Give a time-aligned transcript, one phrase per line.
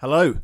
[0.00, 0.36] Hello,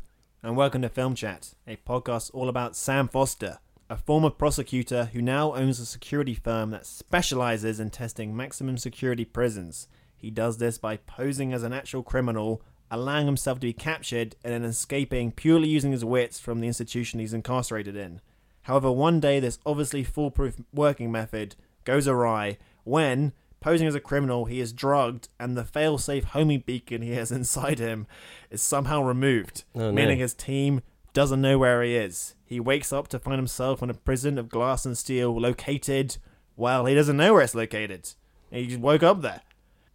[0.43, 3.57] and welcome to Film Chat, a podcast all about Sam Foster,
[3.89, 9.25] a former prosecutor who now owns a security firm that specializes in testing maximum security
[9.25, 9.87] prisons.
[10.15, 14.53] He does this by posing as an actual criminal, allowing himself to be captured, and
[14.53, 18.21] then escaping purely using his wits from the institution he's incarcerated in.
[18.61, 23.33] However, one day this obviously foolproof working method goes awry when,
[23.67, 27.79] posing as a criminal, he is drugged and the failsafe homing beacon he has inside
[27.79, 28.07] him
[28.49, 29.91] is somehow removed, Oh, no.
[29.91, 32.33] meaning his team doesn't know where he is.
[32.45, 36.17] He wakes up to find himself in a prison of glass and steel located,
[36.55, 38.13] well, he doesn't know where it's located.
[38.51, 39.41] He just woke up there.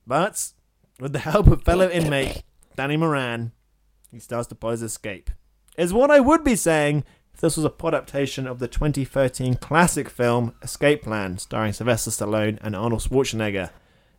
[0.06, 0.52] But,
[1.00, 2.42] with the help of fellow inmate
[2.76, 3.52] Danny Moran,
[4.10, 5.30] he starts to plot his escape.
[5.78, 7.04] Is what I would be saying
[7.40, 12.76] this was a podaptation of the 2013 classic film Escape Plan, starring Sylvester Stallone and
[12.76, 13.70] Arnold Schwarzenegger.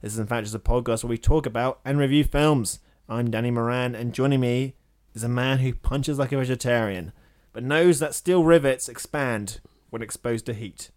[0.01, 2.79] This is in fact just a podcast where we talk about and review films.
[3.07, 4.75] I'm Danny Moran, and joining me
[5.13, 7.13] is a man who punches like a vegetarian,
[7.53, 10.91] but knows that steel rivets expand when exposed to heat.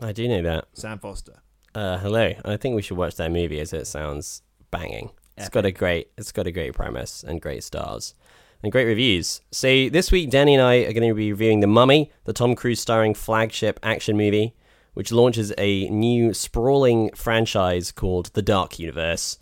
[0.00, 0.66] I do know that.
[0.72, 1.42] Sam Foster.
[1.74, 2.32] Uh, hello.
[2.44, 5.10] I think we should watch that movie as it sounds banging.
[5.36, 8.14] It's got a great it's got a great premise and great stars
[8.62, 9.40] and great reviews.
[9.50, 12.54] So this week Danny and I are going to be reviewing The Mummy, the Tom
[12.54, 14.54] Cruise starring flagship action movie,
[14.94, 19.38] which launches a new sprawling franchise called The Dark Universe.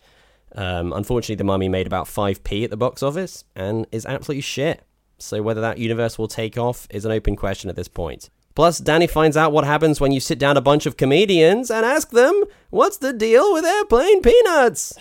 [0.54, 4.82] Um, unfortunately, The Mummy made about 5p at the box office and is absolutely shit.
[5.18, 8.30] So whether that universe will take off is an open question at this point.
[8.54, 11.84] Plus, Danny finds out what happens when you sit down a bunch of comedians and
[11.84, 14.96] ask them, what's the deal with airplane peanuts?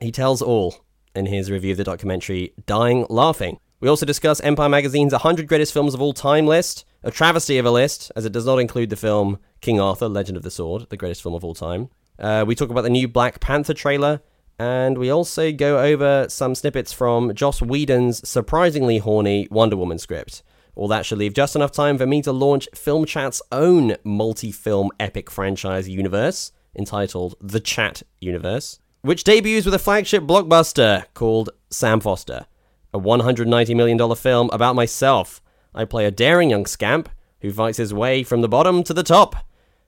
[0.00, 0.83] He tells all
[1.14, 3.58] in his review of the documentary Dying Laughing.
[3.80, 7.66] We also discuss Empire Magazine's 100 Greatest Films of All Time list, a travesty of
[7.66, 10.86] a list, as it does not include the film King Arthur, Legend of the Sword,
[10.88, 11.90] the greatest film of all time.
[12.18, 14.22] Uh, we talk about the new Black Panther trailer,
[14.58, 20.42] and we also go over some snippets from Joss Whedon's surprisingly horny Wonder Woman script.
[20.76, 24.50] All that should leave just enough time for me to launch Film Chat's own multi
[24.50, 31.50] film epic franchise universe, entitled The Chat Universe, which debuts with a flagship blockbuster called
[31.68, 32.46] Sam Foster,
[32.94, 35.42] a $190 million film about myself.
[35.74, 37.10] I play a daring young scamp
[37.42, 39.36] who fights his way from the bottom to the top,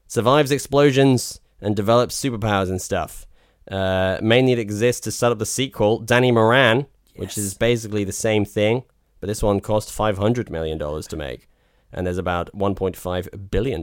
[0.07, 3.27] survives explosions, and develops superpowers and stuff.
[3.71, 6.85] Uh, mainly it exists to set up the sequel, Danny Moran,
[7.17, 8.85] which is basically the same thing,
[9.21, 11.49] but this one cost $500 million to make.
[11.91, 13.83] And there's about $1.5 billion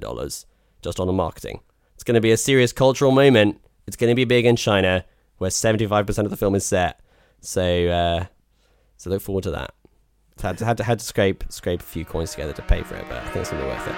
[0.84, 1.62] just on the marketing.
[1.96, 3.60] It's going to be a serious cultural moment.
[3.88, 5.04] It's going to be big in China,
[5.44, 7.02] where 75% of the film is set.
[7.42, 8.26] So, uh,
[8.96, 9.74] so look forward to that.
[10.42, 12.96] Had to, had to, had to scrape, scrape a few coins together to pay for
[12.96, 13.96] it, but I think it's to be worth it.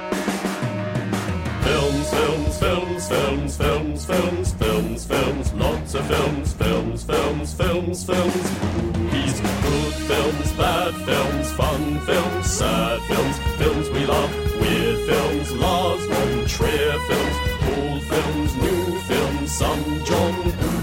[1.63, 8.61] Films, films, films, films, films, films, films, films, lots of films, films, films, films, films.
[8.97, 16.05] Movies, good films, bad films, fun films, sad films, films we love, weird films, Lars
[16.07, 17.37] von Trier films,
[17.77, 20.74] old films, new films, some John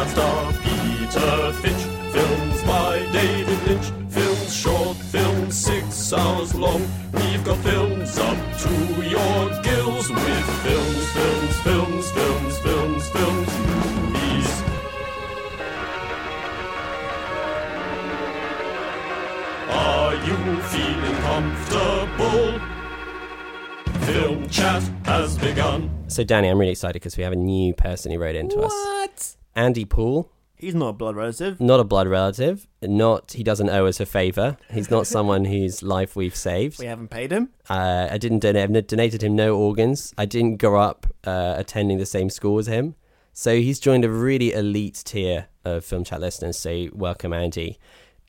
[0.00, 6.80] that star Peter Finch, films by David Lynch, films short, films six hours long.
[7.12, 8.70] We've got films up to
[9.02, 14.62] your gills with films, films, films, films, films, films, movies.
[19.68, 22.60] Are you feeling comfortable?
[24.06, 25.90] Film chat has begun.
[26.08, 28.72] So, Danny, I'm really excited because we have a new person who wrote into us.
[28.72, 29.36] What?
[29.60, 30.32] Andy Poole.
[30.56, 31.60] He's not a blood relative.
[31.60, 32.66] Not a blood relative.
[32.80, 34.56] Not he doesn't owe us a favor.
[34.72, 36.78] He's not someone whose life we've saved.
[36.78, 37.50] We haven't paid him.
[37.68, 38.62] Uh, I didn't donate.
[38.74, 40.14] I've donated him no organs.
[40.16, 42.94] I didn't grow up uh, attending the same school as him,
[43.34, 46.58] So he's joined a really elite tier of film chat listeners.
[46.58, 47.78] So welcome, Andy.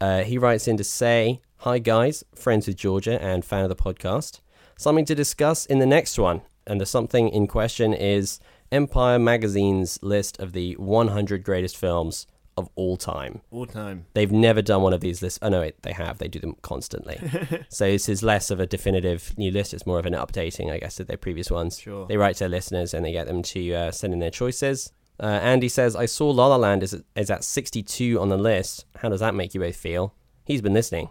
[0.01, 3.83] Uh, he writes in to say, "Hi guys, friends with Georgia and fan of the
[3.87, 4.41] podcast.
[4.77, 8.39] Something to discuss in the next one, and the something in question is
[8.71, 12.27] Empire Magazine's list of the 100 greatest films
[12.57, 13.41] of all time.
[13.51, 14.05] All time.
[14.13, 15.39] They've never done one of these lists.
[15.41, 16.17] Oh no, wait, they have.
[16.17, 17.19] They do them constantly.
[17.69, 19.73] so this is less of a definitive new list.
[19.73, 21.79] It's more of an updating, I guess, of their previous ones.
[21.79, 22.05] Sure.
[22.07, 24.91] They write to their listeners and they get them to uh, send in their choices.
[25.19, 28.85] Uh, Andy says, "I saw La La Land is is at 62 on the list.
[28.97, 30.13] How does that make you both feel?"
[30.45, 31.09] He's been listening.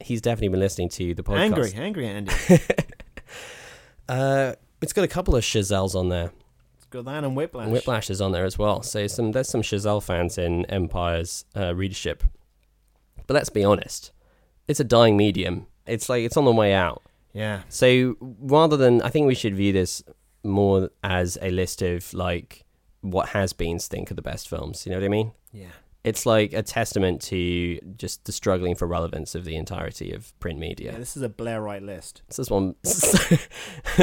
[0.00, 1.38] He's definitely been listening to the podcast.
[1.38, 2.32] Angry, angry Andy.
[4.08, 6.32] Uh, it's got a couple of Chazelles on there.
[6.92, 7.70] It's got that and Whiplash.
[7.70, 8.82] Whiplash is on there as well.
[8.82, 12.22] So some there's some Chazelle fans in Empire's uh, readership.
[13.26, 14.12] But let's be honest,
[14.68, 15.68] it's a dying medium.
[15.86, 17.02] It's like it's on the way out.
[17.32, 17.62] Yeah.
[17.70, 20.02] So rather than, I think we should view this
[20.44, 22.66] more as a list of like
[23.00, 24.84] what has beens think are the best films.
[24.84, 25.32] You know what I mean?
[25.50, 25.68] Yeah.
[26.04, 30.58] It's like a testament to just the struggling for relevance of the entirety of print
[30.58, 30.92] media.
[30.92, 32.22] Yeah, this is a Blairite list.
[32.28, 32.74] This is one.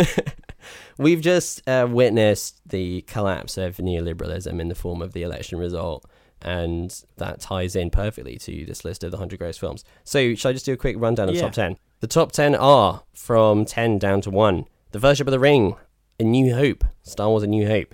[0.97, 6.05] We've just uh, witnessed the collapse of neoliberalism in the form of the election result,
[6.41, 9.83] and that ties in perfectly to this list of the 100 greatest films.
[10.03, 11.45] So, shall I just do a quick rundown of the Yeah.
[11.47, 11.77] top 10?
[12.01, 15.75] The top 10 are from 10 down to 1 The Fellowship of the Ring,
[16.19, 17.93] A New Hope, Star Wars A New Hope,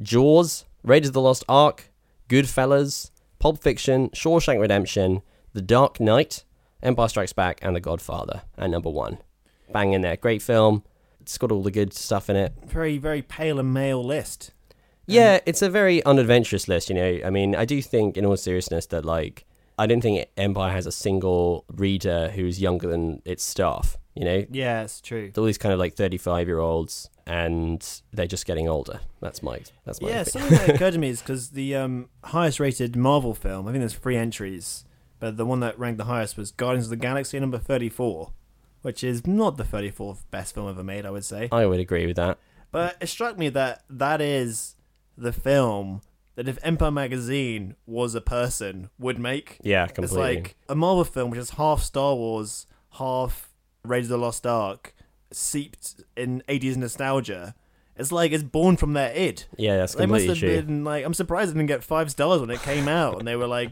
[0.00, 1.90] Jaws, Raiders of the Lost Ark,
[2.28, 3.10] Goodfellas,
[3.42, 5.20] Pulp Fiction, Shawshank Redemption,
[5.52, 6.44] The Dark Knight,
[6.80, 9.18] Empire Strikes Back, and The Godfather at number one.
[9.72, 10.16] Bang in there.
[10.16, 10.84] Great film.
[11.20, 12.54] It's got all the good stuff in it.
[12.64, 14.52] Very, very pale and male list.
[15.08, 17.18] Yeah, it's a very unadventurous list, you know.
[17.24, 19.44] I mean, I do think, in all seriousness, that, like,
[19.76, 24.44] I don't think Empire has a single reader who's younger than its staff, you know?
[24.50, 25.32] Yeah, it's true.
[25.36, 29.00] All these kind of like 35 year olds, and they're just getting older.
[29.20, 32.60] That's my, that's my Yeah, something that occurred to me is because the um, highest
[32.60, 34.84] rated Marvel film, I think there's three entries,
[35.20, 38.32] but the one that ranked the highest was Guardians of the Galaxy number 34,
[38.82, 41.48] which is not the 34th best film ever made, I would say.
[41.52, 42.38] I would agree with that.
[42.70, 44.76] But it struck me that that is
[45.16, 46.00] the film
[46.34, 49.58] that if Empire Magazine was a person would make.
[49.62, 50.04] Yeah, completely.
[50.06, 53.51] It's like a Marvel film which is half Star Wars, half
[53.84, 54.94] Raiders of the Lost Ark,
[55.32, 57.54] seeped in 80s nostalgia.
[57.96, 59.44] It's like it's born from their id.
[59.58, 60.62] yeah, that's They must have true.
[60.62, 63.36] been like, I'm surprised it didn't get five stars when it came out, and they
[63.36, 63.70] were like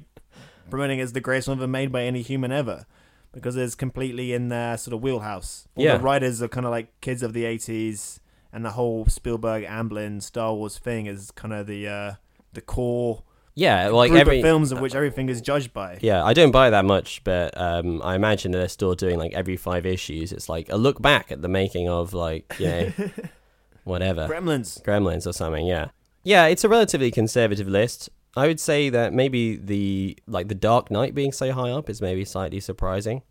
[0.69, 2.87] promoting it as the greatest one ever made by any human ever,
[3.33, 5.69] because it's completely in their sort of wheelhouse.
[5.77, 5.97] All Yeah.
[5.97, 8.19] the writers are kind of like kids of the 80s,
[8.53, 12.13] and the whole Spielberg, Amblin, Star Wars thing is kind of the uh,
[12.53, 13.23] the core
[13.55, 15.99] Yeah, like group every of films of which everything is judged by.
[16.01, 19.57] Yeah, I don't buy that much, but um, I imagine they're still doing like every
[19.57, 20.33] five issues.
[20.33, 22.93] It's like a look back at the making of like you know
[23.85, 24.83] whatever Gremlins.
[24.83, 25.67] Gremlins or something.
[25.67, 25.89] Yeah,
[26.23, 28.09] yeah, it's a relatively conservative list.
[28.37, 32.01] I would say that maybe the like the Dark Knight being so high up is
[32.01, 33.23] maybe slightly surprising.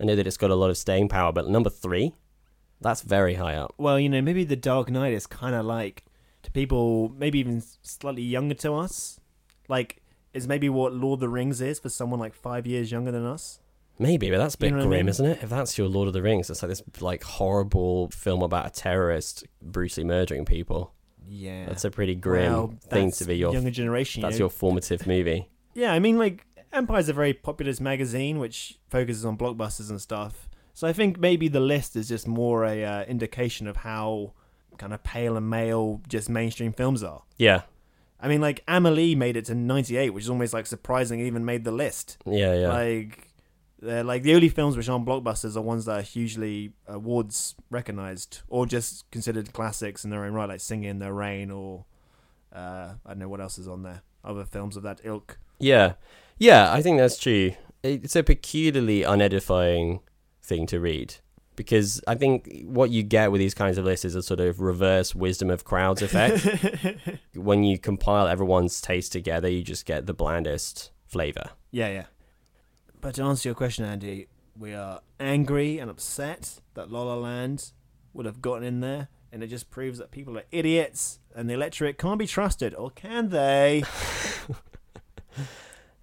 [0.00, 2.14] I know that it's got a lot of staying power, but number three,
[2.80, 3.74] that's very high up.
[3.76, 6.04] Well, you know, maybe The Dark Knight is kind of like
[6.42, 9.19] to people, maybe even slightly younger to us,
[9.70, 10.02] like
[10.34, 13.24] is maybe what Lord of the Rings is for someone like five years younger than
[13.24, 13.60] us.
[13.98, 15.08] Maybe, but that's a bit You know what I grim, mean?
[15.10, 15.38] isn't it?
[15.42, 18.70] If that's your Lord of the Rings, it's like this like horrible film about a
[18.70, 20.94] terrorist brutally murdering people.
[21.32, 24.20] Yeah, That's a pretty grim Well, thing to be your younger generation.
[24.20, 24.44] you That's know?
[24.44, 25.48] your formative movie.
[25.74, 30.48] Yeah, I mean, like Empire's a very populist magazine which focuses on blockbusters and stuff.
[30.74, 34.32] So I think maybe the list is just more a uh, indication of how
[34.78, 37.22] kind of pale and male just mainstream films are.
[37.36, 37.62] Yeah,
[38.22, 41.44] I mean, like Amelie made it to '98, which is almost like surprising it even
[41.44, 42.18] made the list.
[42.26, 42.68] yeah, yeah.
[42.68, 43.28] Like,
[43.80, 48.40] they're like the only films which aren't blockbusters are ones that are hugely awards recognized
[48.48, 51.86] or just considered classics in their own right, like Singing in the Rain or
[52.54, 54.02] uh, I don't know what else is on there.
[54.22, 55.38] Other films of that ilk.
[55.58, 55.94] yeah,
[56.36, 56.70] yeah.
[56.72, 57.52] I think that's true.
[57.82, 60.00] It's a peculiarly unedifying
[60.42, 61.14] thing to read
[61.60, 64.62] because I think what you get with these kinds of lists is a sort of
[64.62, 66.48] reverse wisdom of crowds effect.
[67.34, 71.50] when you compile everyone's taste together, you just get the blandest flavor.
[71.70, 72.04] Yeah, yeah.
[73.02, 77.72] But to answer your question, Andy, we are angry and upset that La La Land
[78.14, 81.52] would have gotten in there, and it just proves that people are idiots and the
[81.52, 83.84] electorate can't be trusted, or can they?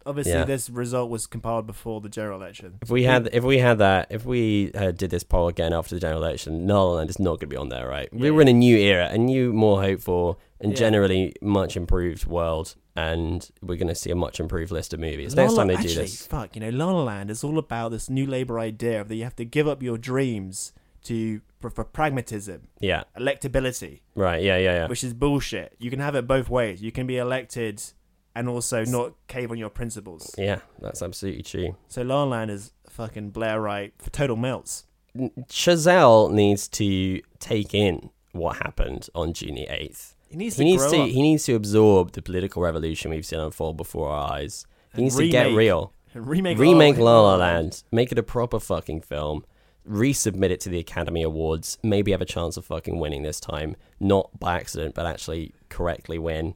[0.08, 0.46] Obviously, Yeah.
[0.46, 2.80] this result was compiled before the general election.
[2.82, 5.96] If we had, if we had that, if we uh, did this poll again after
[5.96, 8.08] the general election, La La Land is not going to be on there, right?
[8.14, 10.78] We Yeah, were in a new era, a new, more hopeful, and Yeah.
[10.80, 15.36] generally much improved world, and we're going to see a much improved list of movies
[15.36, 16.26] La next time they actually, do this.
[16.26, 19.16] Fuck, you know, La La Land is all about this new Labour idea of that
[19.16, 20.72] you have to give up your dreams
[21.04, 23.04] to for, for pragmatism, Yeah.
[23.18, 24.44] electability, Right.
[24.44, 24.58] Yeah.
[24.58, 24.74] Yeah.
[24.74, 24.88] Yeah.
[24.88, 25.74] which is bullshit.
[25.80, 26.82] You can have it both ways.
[26.84, 27.82] You can be elected
[28.38, 30.34] and also not cave on your principles.
[30.38, 30.60] Yeah.
[30.80, 31.76] That's absolutely true.
[31.88, 34.86] So La La Land is fucking Blairite for total melts.
[35.50, 40.16] Chazelle needs to take in what happened on June the eighth.
[40.30, 43.10] He needs He to needs grow to up he needs to absorb the political revolution
[43.12, 44.66] we've seen unfold before our eyes.
[44.94, 45.94] He And needs to get real.
[46.14, 47.36] remake remake La La.
[47.38, 49.46] Land, make it a proper fucking film,
[49.90, 53.76] resubmit it to the Academy Awards, maybe have a chance of fucking winning this time,
[54.00, 56.56] not by accident, but actually correctly win.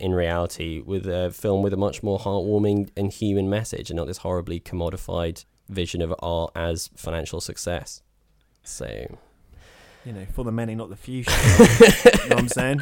[0.00, 4.06] In reality, with a film with a much more heartwarming and human message, and not
[4.06, 8.02] this horribly commodified vision of art as financial success.
[8.62, 9.18] So,
[10.04, 11.18] You know, for the many, not the few.
[11.18, 12.80] you know what I'm saying?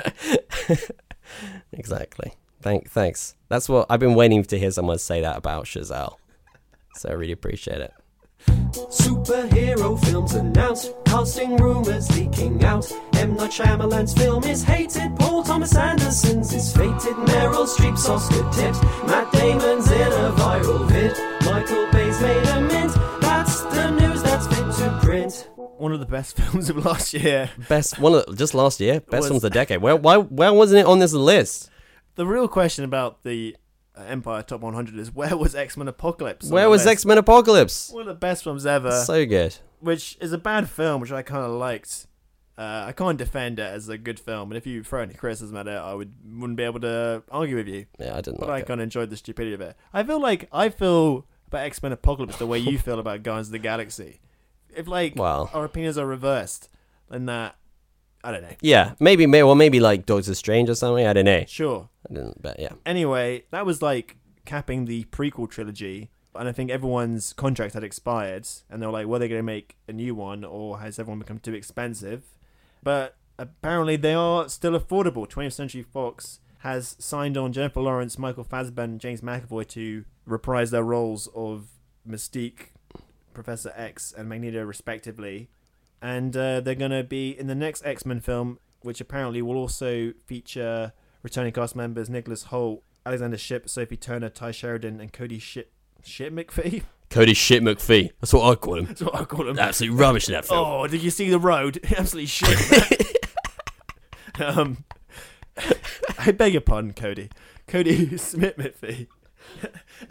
[1.72, 2.34] exactly.
[2.60, 3.34] Thank, thanks.
[3.48, 6.16] That's what I've been waiting to hear someone say that about Chazelle.
[6.94, 7.92] So I really appreciate it.
[8.46, 12.90] Superhero films announced, casting rumors leaking out.
[13.18, 13.34] M.
[13.36, 19.30] Night Shyamalan's film is hated, Paul Thomas Anderson's is fated, Meryl Streep's Oscar tipped, Matt
[19.32, 22.92] Damon's in a viral vid, Michael Bay's made a mint.
[23.20, 25.48] That's the news that's fit to print.
[25.56, 27.50] One of the best films of last year.
[27.68, 29.80] Best one of just last year, best Was- films of the decade.
[29.82, 31.70] Where why why wasn't it on this list?
[32.16, 33.56] The real question about the
[33.96, 36.50] uh, Empire Top 100 is where was X Men Apocalypse?
[36.50, 36.84] Where was?
[36.86, 37.90] X Men Apocalypse?
[37.90, 38.90] One of the best films ever.
[39.04, 39.56] so good.
[39.80, 42.06] which is a bad film, which I kind of liked.
[42.58, 45.56] Uh, I can't defend it as a good film, and if you throw any criticism
[45.56, 47.86] at it, I would wouldn't be able to argue with you.
[48.00, 48.66] Yeah, I didn't But I like it.
[48.66, 49.76] kind of enjoyed the stupidity of it.
[49.94, 53.46] I feel like I feel about X Men Apocalypse the way you feel about Guardians
[53.48, 54.20] of the Galaxy.
[54.76, 55.50] If like Well.
[55.54, 56.68] our opinions are reversed,
[57.08, 57.54] then that
[58.24, 58.56] I don't know.
[58.60, 61.06] Yeah, maybe, may well, maybe like Doctor Strange or something.
[61.06, 61.44] I don't know.
[61.46, 61.88] Sure.
[62.10, 62.72] I didn't, but yeah.
[62.84, 68.48] Anyway, that was like capping the prequel trilogy, and I think everyone's contract had expired,
[68.68, 71.20] and they were like, "Were they going to make a new one, or has everyone
[71.20, 72.24] become too expensive?"
[72.82, 75.28] But apparently, they are still affordable.
[75.28, 80.70] 20th Century Fox has signed on Jennifer Lawrence, Michael Fassbender, and James McAvoy to reprise
[80.70, 81.68] their roles of
[82.08, 82.70] Mystique,
[83.32, 85.48] Professor X, and Magneto, respectively.
[86.02, 89.56] And uh, they're going to be in the next X Men film, which apparently will
[89.56, 90.92] also feature
[91.22, 95.72] returning cast members Nicholas Hoult, Alexandra Shipp, Sophie Turner, Tye Sheridan, and Cody Shit
[96.04, 96.82] Shit McPhee.
[97.10, 98.10] Cody Shit McPhee.
[98.20, 98.84] That's what I call him.
[98.86, 99.58] That's what I call him.
[99.58, 100.66] Absolute rubbish in that film.
[100.66, 101.80] Oh, did you see the road?
[101.96, 103.26] Absolutely shit.
[104.40, 104.84] um,
[106.18, 107.30] I beg your pardon, Cody.
[107.66, 109.06] Cody Smith McPhee.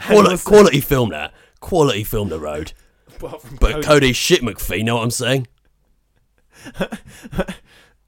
[0.06, 1.34] Quality, also- quality film that.
[1.60, 2.74] Quality film the road.
[3.20, 5.48] But Cody- Cody Shit McPhee, know what I'm saying?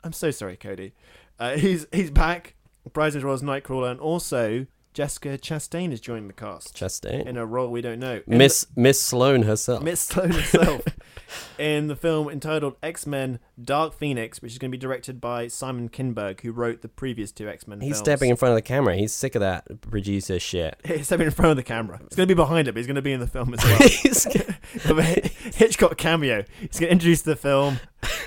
[0.03, 0.93] I'm so sorry, Cody.
[1.39, 2.55] Uh, he's he's back.
[2.91, 7.25] Bryce as Nightcrawler, and also Jessica Chastain is joining the cast Chastain.
[7.25, 8.21] in a role we don't know.
[8.25, 9.83] In Miss Miss Sloane herself.
[9.83, 10.81] Miss Sloane herself
[11.59, 15.47] in the film entitled X Men: Dark Phoenix, which is going to be directed by
[15.47, 17.81] Simon Kinberg, who wrote the previous two X Men.
[17.81, 17.99] He's films.
[17.99, 18.95] stepping in front of the camera.
[18.95, 20.79] He's sick of that producer shit.
[20.85, 21.99] He's stepping in front of the camera.
[21.99, 23.63] He's going to be behind it, but he's going to be in the film as
[24.85, 25.21] well.
[25.53, 26.43] Hitchcock cameo.
[26.59, 27.79] He's going to introduce the film.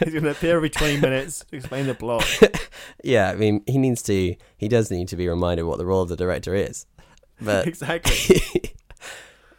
[0.05, 2.25] He's going to appear every 20 minutes to explain the plot.
[3.05, 4.35] yeah, I mean, he needs to.
[4.57, 6.87] He does need to be reminded what the role of the director is.
[7.41, 8.41] But exactly.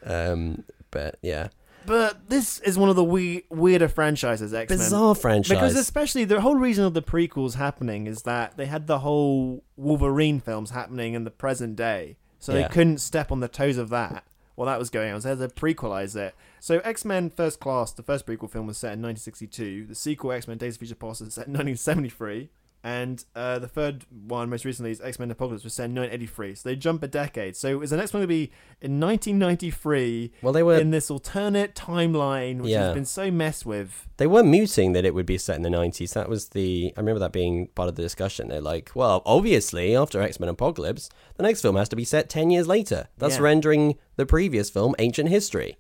[0.05, 1.49] um, but yeah,
[1.85, 4.77] But this is one of the we- weirder franchises, X Men.
[4.79, 5.49] bizarre franchise.
[5.57, 9.63] Because especially the whole reason of the prequels happening is that they had the whole
[9.75, 12.67] Wolverine films happening in the present day, so Yeah.
[12.67, 15.21] they couldn't step on the toes of that while that was going on.
[15.21, 16.35] So had to prequelize it.
[16.59, 19.87] So X Men First Class, the first prequel film, was set in 1962.
[19.87, 22.49] The sequel, X Men Days of Future Past, is set in 1973.
[22.85, 26.55] And uh, the third one, most recently, is X Men Apocalypse, was set in 1983.
[26.55, 27.55] So they jump a decade.
[27.55, 31.09] So is the next one going to be in 1993 well, they were in this
[31.09, 32.87] alternate timeline, which Yeah.
[32.87, 34.07] has been so messed with?
[34.17, 36.11] they were muting that it would be set in the nineties.
[36.13, 38.49] That was the I remember that being part of the discussion.
[38.49, 42.29] They're like, well, obviously after X Men Apocalypse, the next film has to be set
[42.29, 43.43] ten years later, thus Yeah.
[43.43, 45.77] rendering the previous film ancient history.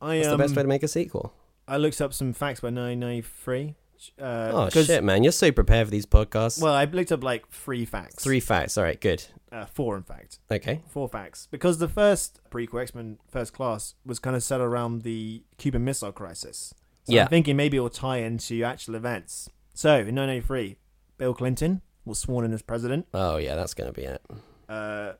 [0.00, 1.32] I, That's um, the best way to make a sequel.
[1.66, 3.74] I looked up some facts about 1993.
[4.20, 5.22] Uh, Oh shit, man!
[5.22, 6.60] You're so prepared for these podcasts.
[6.62, 8.22] Well, I looked up like three facts.
[8.22, 8.76] Three facts.
[8.78, 9.24] All right, good.
[9.50, 10.38] Uh, four, in fact.
[10.50, 10.82] Okay.
[10.88, 11.48] Four facts.
[11.50, 15.84] Because the first prequel, X Men First Class, was kind of set around the Cuban
[15.84, 16.74] Missile Crisis.
[17.04, 17.22] So Yeah.
[17.22, 19.48] I'm thinking maybe it will tie into actual events.
[19.74, 20.76] So, in 1983,
[21.16, 23.06] Bill Clinton was sworn in as president.
[23.14, 24.22] Oh yeah, that's gonna be it.
[24.68, 25.12] Uh,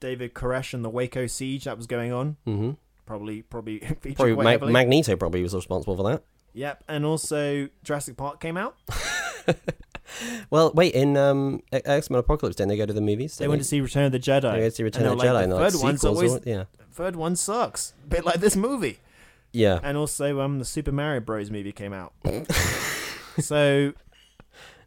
[0.00, 2.36] David Koresh and the Waco siege that was going on.
[2.46, 2.70] Mm-hmm.
[3.06, 6.22] Probably, probably featured Probably Mag- Magneto probably was responsible for that.
[6.54, 6.84] Yep.
[6.88, 8.76] And also, Jurassic Park came out.
[10.48, 13.36] Well, wait, in um, X Men Apocalypse, didn't they go to the movies?
[13.38, 14.42] They went to see Return of the Jedi.
[14.42, 15.32] They went to see Return of the they Jedi.
[15.34, 16.64] like, and the like, third one's always or- yeah.
[16.92, 17.94] third one sucks.
[18.04, 19.00] A bit like this movie.
[19.52, 19.80] Yeah.
[19.82, 21.50] and also um the Super Mario Bros.
[21.50, 22.12] movie came out.
[23.40, 23.92] so,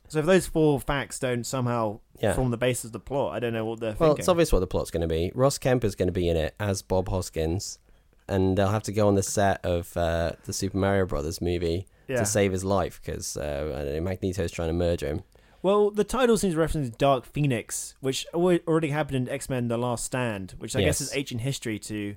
[0.07, 2.33] so if those four facts don't somehow Yeah.
[2.33, 4.19] form the basis of the plot, I don't know what they're Well, thinking.
[4.21, 5.31] it's obvious what the plot's going to be.
[5.36, 7.79] Ross Kemp is going to be in it as Bob Hoskins,
[8.27, 11.88] and they'll have to go on the set of uh, the Super Mario Brothers movie
[12.07, 12.17] Yeah.
[12.19, 15.24] to save his life because uh, Magneto's trying to murder him.
[15.63, 19.77] Well, the title seems to reference Dark Phoenix, which already happened in X Men: The
[19.77, 22.15] Last Stand, which I guess is ancient history to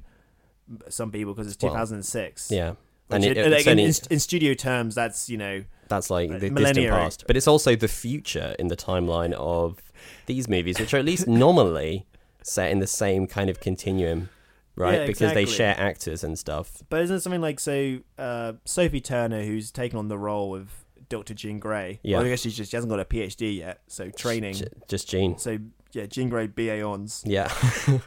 [0.89, 2.51] some people because it's Well, 2006.
[2.51, 2.77] Yeah, Which
[3.11, 6.51] and it- it, in, only- in, in studio terms, that's you know that's like the
[6.51, 9.81] distant past, but it's also the future in the timeline of
[10.27, 12.07] these movies, which are at least nominally
[12.45, 14.29] set in the same kind of continuum,
[14.77, 15.01] right?
[15.01, 16.83] Yeah, because they share actors and stuff.
[16.89, 17.99] But isn't it something like so?
[18.19, 20.71] Uh, Sophie Turner, who's taken on the role of
[21.09, 22.01] Doctor Jean Grey.
[22.03, 22.19] Yeah.
[22.19, 24.55] Well, I guess she's just she hasn't got a PhD yet, so training.
[24.55, 25.39] J- just Jean.
[25.39, 25.59] So
[25.93, 27.23] yeah, Jean Grey BA ons.
[27.27, 27.53] Yeah,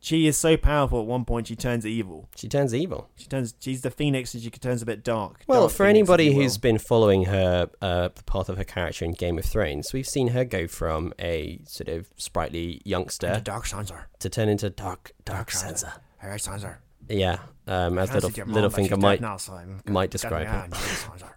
[0.00, 1.00] She is so powerful.
[1.00, 2.28] At one point, she turns evil.
[2.36, 3.08] she turns evil.
[3.16, 3.54] She turns.
[3.58, 5.42] She's the Phoenix, and she turns a bit dark.
[5.48, 9.04] Well, Dark for Phoenix, anybody who's been following her, uh, the path of her character
[9.04, 13.64] in Game of Thrones, we've seen her go from a sort of sprightly youngster Dark
[13.64, 14.04] Sansa.
[14.20, 15.98] to turn into dark, dark Sansa.
[16.20, 16.76] Hey, Sansa.
[17.08, 20.46] Yeah, um, as little Fancied your mom, but she's Littlefinger might now, so might describe
[20.46, 20.68] her.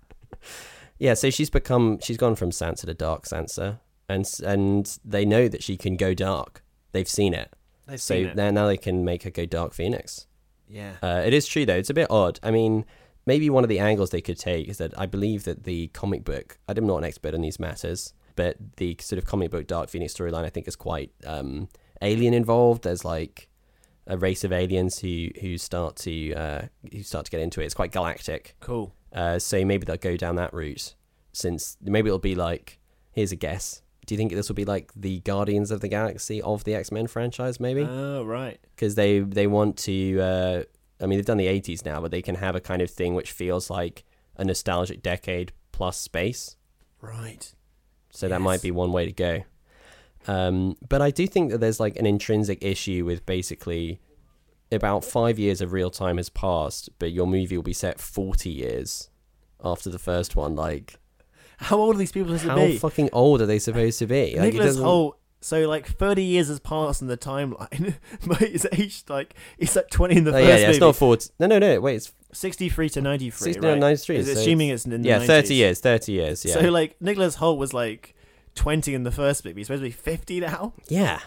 [0.99, 5.47] Yeah, so she's become she's gone from Sansa to Dark Sansa, and and they know
[5.47, 6.63] that she can go dark.
[6.91, 7.51] They've seen it,
[7.87, 8.35] They've so seen it.
[8.35, 10.27] now now they can make her go Dark Phoenix.
[10.67, 10.91] Yeah.
[11.01, 12.39] Uh, it is true though; it's a bit odd.
[12.43, 12.85] I mean,
[13.25, 16.23] maybe one of the angles they could take is that I believe that the comic
[16.23, 16.59] book.
[16.67, 20.13] I'm not an expert on these matters, but the sort of comic book Dark Phoenix
[20.13, 21.67] storyline I think is quite um,
[22.03, 22.83] alien involved.
[22.83, 23.49] There's like
[24.07, 27.65] a race of aliens who who start to uh, who start to get into it.
[27.65, 28.55] It's quite galactic.
[28.59, 28.93] Cool.
[29.13, 30.95] Uh, so maybe they'll go down that route.
[31.33, 32.79] Since maybe it'll be like,
[33.11, 33.81] here's a guess.
[34.05, 36.91] Do you think this will be like the Guardians of the Galaxy of the X
[36.91, 37.59] Men franchise?
[37.59, 38.59] Maybe Oh right.
[38.75, 40.19] because they they want to.
[40.19, 40.63] Uh,
[40.99, 43.15] I mean, they've done the '80s now, but they can have a kind of thing
[43.15, 44.03] which feels like
[44.37, 46.57] a nostalgic decade plus space.
[46.99, 47.53] Right.
[48.11, 49.43] So that might be one way to go.
[50.27, 53.99] Um, but I do think that there's like an intrinsic issue with basically
[54.71, 58.49] about five years of real time has passed, but your movie will be set 40
[58.49, 59.09] years
[59.63, 60.55] after the first one.
[60.55, 60.99] Like,
[61.57, 62.77] How old are these people supposed to be?
[62.77, 64.35] fucking old are they supposed to be?
[64.37, 65.13] Like, Nicholas Hoult.
[65.43, 67.95] So like thirty years has passed in the timeline,
[68.27, 70.95] but he's aged like he's like twenty in the Oh, first yeah, yeah, it's not
[70.95, 71.31] 40.
[71.39, 73.53] No, no, no, wait, it's Sixty-three to ninety-three.
[73.53, 74.15] 60, no, 93.
[74.17, 76.53] Is so assuming it's, in the yeah, 30 years, 30 years, yeah.
[76.53, 78.15] So like Nicholas Hoult was like
[78.55, 79.61] twenty in the first bit, movie.
[79.61, 80.73] He's supposed to be fifty now.
[80.87, 81.19] Yeah.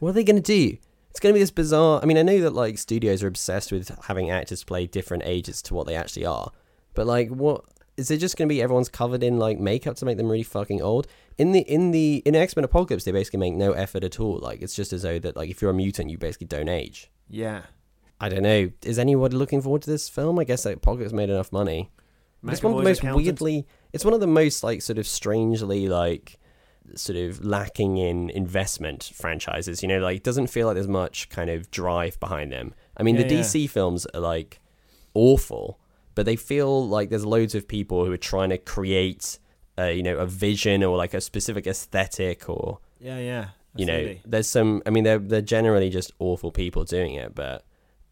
[0.00, 0.76] What are they going to do?
[1.10, 2.00] It's going to be this bizarre.
[2.02, 5.62] I mean, I know that like studios are obsessed with having actors play different ages
[5.62, 6.50] to what they actually are,
[6.94, 7.64] but like, what
[7.96, 8.60] is it just going to be?
[8.60, 11.06] Everyone's covered in like makeup to make them really fucking old.
[11.38, 14.38] In the in the in X Men Apocalypse, they basically make no effort at all.
[14.38, 17.10] Like, it's just as though that like if you're a mutant, you basically don't age.
[17.28, 17.62] Yeah.
[18.20, 18.70] I don't know.
[18.82, 20.38] Is anybody looking forward to this film?
[20.38, 21.90] I guess that Apocalypse made enough money.
[22.42, 23.24] But it's one of the most accountant.
[23.24, 23.66] weirdly.
[23.92, 26.38] It's one of the most like sort of strangely like
[26.94, 29.82] sort of lacking in investment franchises.
[29.82, 32.74] You know, like it doesn't feel like there's much kind of drive behind them.
[32.96, 33.40] I mean, Yeah, the yeah.
[33.40, 34.60] DC films are like
[35.14, 35.78] awful,
[36.14, 39.38] but they feel like there's loads of people who are trying to create,
[39.78, 43.48] a, you know, a vision or like a specific aesthetic or Yeah, yeah.
[43.76, 44.82] you know, there's some.
[44.86, 47.64] I mean, they're they're generally just awful people doing it, but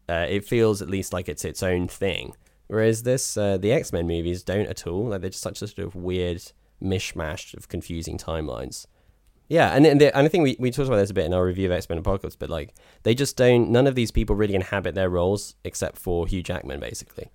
[0.09, 2.33] uh, it feels at least like it's its own thing.
[2.67, 5.07] Whereas this, uh, the X Men movies don't at all.
[5.09, 6.41] Like they're just such a sort of weird
[6.83, 8.85] mishmash of confusing timelines.
[9.49, 11.33] Yeah, and and, the, and I think we, we talked about this a bit in
[11.33, 13.69] our review of X Men Apocalypse, but like they just don't.
[13.69, 17.29] None of these people really inhabit their roles except for Hugh Jackman, basically,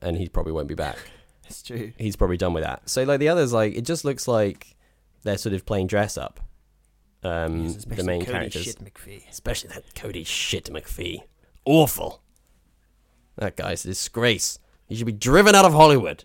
[0.00, 0.96] and he probably won't be back.
[1.46, 1.92] it's true.
[1.98, 2.88] He's probably done with that.
[2.88, 4.76] So like the others, like it just looks like
[5.22, 6.40] they're sort of playing dress up.
[7.22, 9.28] Um, Yes, the main Cody characters, Shit McPhee.
[9.30, 11.20] especially that Cody shit McPhee,
[11.64, 12.22] awful.
[13.36, 14.58] That guy's a disgrace.
[14.88, 16.24] He should be driven out of Hollywood.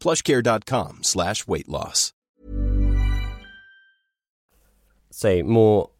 [0.00, 2.12] plushcare.com slash weight loss.
[5.10, 5.90] Say more,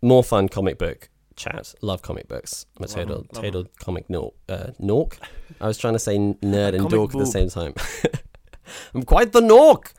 [0.00, 1.74] more fun comic book chat.
[1.82, 2.66] Love comic books.
[2.76, 4.34] I'm a total, love total comic nork.
[4.48, 5.18] Uh, nork.
[5.60, 7.74] I was trying to say nerd and Comic dork at the same time.
[8.94, 9.92] I'm quite the nork.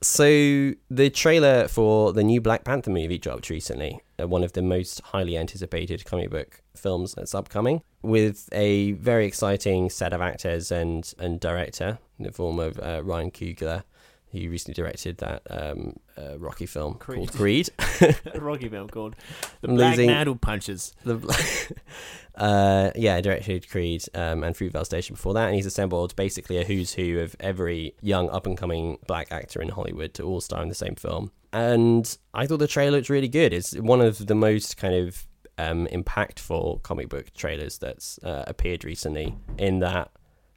[0.00, 4.62] So the trailer for the new Black Panther movie dropped recently, uh, one of the
[4.62, 10.70] most highly anticipated comic book films that's upcoming, with a very exciting set of actors
[10.70, 13.82] and and director in the form of uh, Ryan Coogler.
[14.30, 17.70] He recently directed that um, uh, Rocky film called Creed.
[18.34, 19.16] Rocky film called
[19.62, 20.94] The I'm Black losing- Man Who Punches.
[21.04, 21.16] the,
[22.34, 26.64] uh, yeah, directed Creed um, and Fruitvale Station before that, and he's assembled basically a
[26.64, 30.62] who's who of every young up and coming black actor in Hollywood to all star
[30.62, 31.32] in the same film.
[31.52, 33.52] And I thought the trailer looked really good.
[33.54, 38.84] It's one of the most kind of um, impactful comic book trailers that's uh, appeared
[38.84, 39.34] recently.
[39.56, 40.10] In that,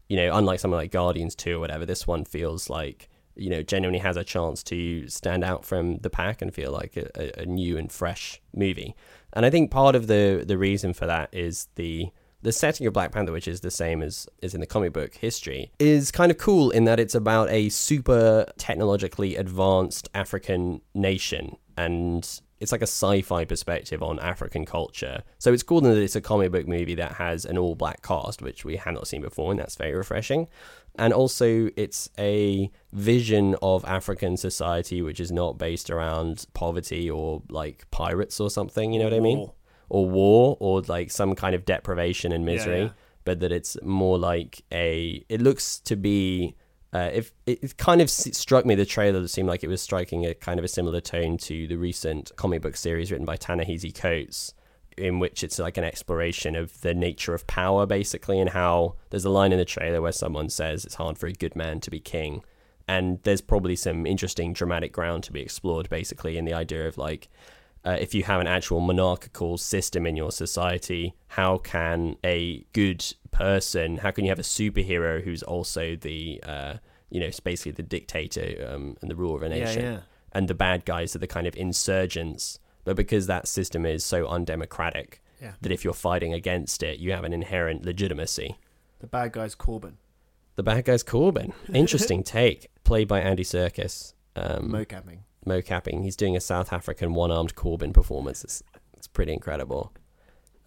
[0.10, 3.64] you know, unlike something like Guardians Two or whatever, this one feels like you know
[3.64, 7.46] genuinely has a chance to stand out from the pack and feel like a, a,
[7.46, 8.96] new and fresh movie.
[9.34, 12.10] And I think part of the the reason for that is the
[12.44, 15.16] the setting of Black Panther, which is the same as is in the comic book
[15.16, 21.58] history, is kind of cool in that it's about a super technologically advanced African nation
[21.78, 25.24] and it's like a sci-fi perspective on African culture.
[25.40, 28.64] So it's cool that it's a comic book movie that has an all-black cast, which
[28.64, 30.48] we have not seen before, and that's very refreshing.
[30.96, 37.42] And also, it's a vision of African society which is not based around poverty or
[37.50, 38.94] like pirates or something.
[38.94, 39.38] You know what I mean?
[39.40, 39.54] War.
[39.90, 42.84] Or war, or like some kind of deprivation and misery.
[42.84, 42.90] yeah.
[43.24, 45.24] But that it's more like a.
[45.30, 46.56] It looks to be
[46.94, 49.82] uh, if it, it kind of struck me the trailer that seemed like it was
[49.82, 53.38] striking a kind of a similar tone to the recent comic book series written by
[53.38, 54.54] Ta-Nehisi Coates
[54.98, 59.26] in which it's like an exploration of the nature of power basically and how there's
[59.26, 61.90] a line in the trailer where someone says it's hard for a good man to
[61.92, 62.44] be king
[62.88, 66.98] and there's probably some interesting dramatic ground to be explored basically in the idea of
[66.98, 67.30] like
[67.84, 73.04] uh, if you have an actual monarchical system in your society, how can a good
[73.32, 76.76] person, how can you have a superhero who's also the, uh,
[77.10, 80.00] you know, basically the dictator um, and the ruler of a Yeah, nation, yeah.
[80.32, 82.60] and the bad guys are the kind of insurgents.
[82.84, 85.54] But because that system is so undemocratic, Yeah.
[85.62, 88.58] that if you're fighting against it, you have an inherent legitimacy.
[89.00, 89.94] The bad guy's Corbyn.
[90.56, 91.54] The bad guy's Corbyn.
[91.74, 92.68] Interesting take.
[92.84, 94.14] Played by Andy Serkis.
[94.36, 95.20] Um, Mocapping.
[95.46, 96.04] mocapping.
[96.04, 98.44] He's doing a South African one-armed Corbyn performance.
[98.44, 98.62] It's,
[98.96, 99.92] it's pretty incredible.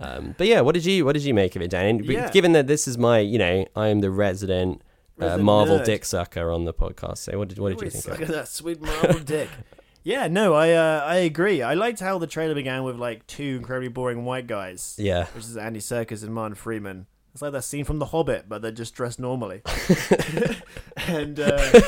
[0.01, 2.03] Um, but yeah, what did you what did you make of it, Dan?
[2.03, 2.29] Yeah.
[2.31, 4.83] Given that this is my, you know, I am the resident,
[5.21, 5.85] uh, Marvel nerd.
[5.85, 7.19] dick sucker on the podcast.
[7.19, 8.33] So what did what did you think of it?
[8.33, 9.49] that sweet Marvel dick.
[10.05, 11.63] Yeah, no, I uh, I agree.
[11.63, 14.97] I liked how the trailer began with like two incredibly boring white guys.
[14.99, 15.27] Yeah.
[15.35, 17.07] which is Andy Serkis and Martin Freeman.
[17.33, 19.63] It's like that scene from The Hobbit, but they're just dressed normally.
[21.09, 21.73] and uh,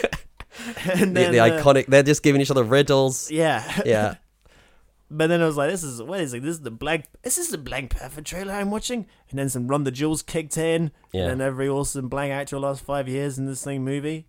[0.92, 1.86] and The, then, the uh, iconic.
[1.86, 3.30] They're just giving each other riddles.
[3.30, 4.14] yeah, Yeah.
[5.08, 6.42] But then I was like, "This is what is it?
[6.42, 7.04] This is the blank.
[7.22, 10.58] This is the Black Panther trailer I'm watching?" And then some Run the Jewels kicked
[10.58, 11.28] in, Yeah.
[11.28, 14.26] and every awesome black actor the last five years in this same movie.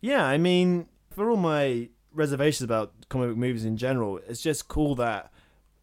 [0.00, 4.68] Yeah, I mean, for all my reservations about comic book movies in general, it's just
[4.68, 5.32] cool that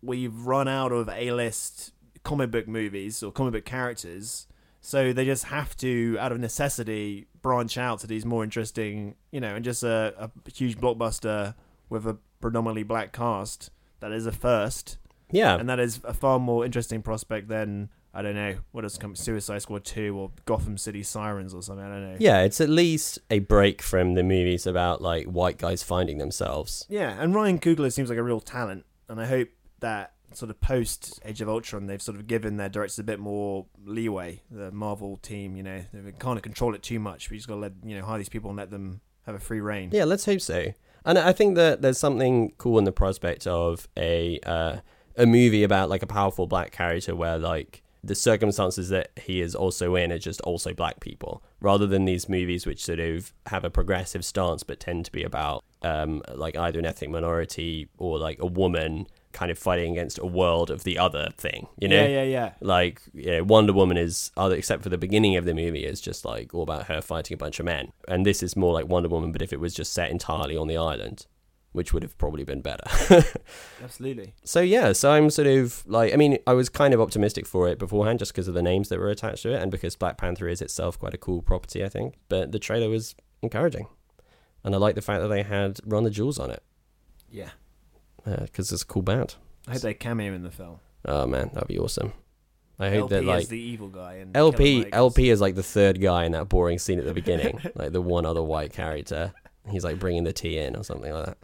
[0.01, 4.47] we've run out of A-list comic book movies or comic book characters,
[4.79, 9.39] so they just have to, out of necessity, branch out to these more interesting, you
[9.39, 11.53] know, and just a, a huge blockbuster
[11.89, 13.69] with a predominantly black cast.
[13.99, 14.97] That is a first,
[15.31, 15.55] Yeah.
[15.59, 19.15] and that is a far more interesting prospect than I don't know what has come
[19.15, 21.85] Suicide Squad two or Gotham City Sirens or something.
[21.85, 22.17] I don't know.
[22.19, 26.85] Yeah, it's at least a break from the movies about like white guys finding themselves.
[26.89, 30.59] Yeah, and Ryan Coogler seems like a real talent, and I hope that sort of
[30.61, 34.41] post Age of Ultron, they've sort of given their directors a bit more leeway.
[34.49, 37.29] The Marvel team, you know, they can't control it too much.
[37.29, 39.39] We just got to let you know hire these people and let them have a
[39.39, 39.89] free reign.
[39.93, 40.73] Yeah, let's hope so.
[41.05, 44.77] And I think that there's something cool in the prospect of a uh,
[45.17, 49.53] a movie about like a powerful black character where like the circumstances that he is
[49.53, 53.63] also in are just also black people, rather than these movies which sort of have
[53.63, 58.17] a progressive stance but tend to be about um, like either an ethnic minority or
[58.17, 61.67] like a woman kind of fighting against a world of the other thing.
[61.79, 61.95] You know?
[61.95, 62.53] yeah, yeah, yeah.
[62.59, 66.01] like you know, Wonder Woman is other except for the beginning of the movie is
[66.01, 68.87] just like all about her fighting a bunch of men, and this is more like
[68.87, 71.25] Wonder Woman, but if it was just set entirely on the island,
[71.73, 72.83] which would have probably been better.
[73.83, 74.33] Absolutely.
[74.43, 77.67] so yeah, so I'm sort of like, I mean, I was kind of optimistic for
[77.67, 80.17] it beforehand just because of the names that were attached to it, and because Black
[80.17, 82.15] Panther is itself quite a cool property, I think.
[82.29, 83.87] But the trailer was encouraging,
[84.63, 86.61] and I like the fact that they had Run the Jewels on it
[87.29, 87.49] Yeah.
[88.25, 89.35] Uh, because it's a cool band.
[89.67, 90.79] I hope they cameo in the film.
[91.05, 92.13] Oh man, that'd be awesome.
[92.79, 94.15] I hope El-P that like is the evil guy.
[94.15, 97.59] And El-P El-P is like the third guy in that boring scene at the beginning,
[97.75, 99.33] like the one other white character.
[99.69, 101.37] He's like bringing the tea in or something like that.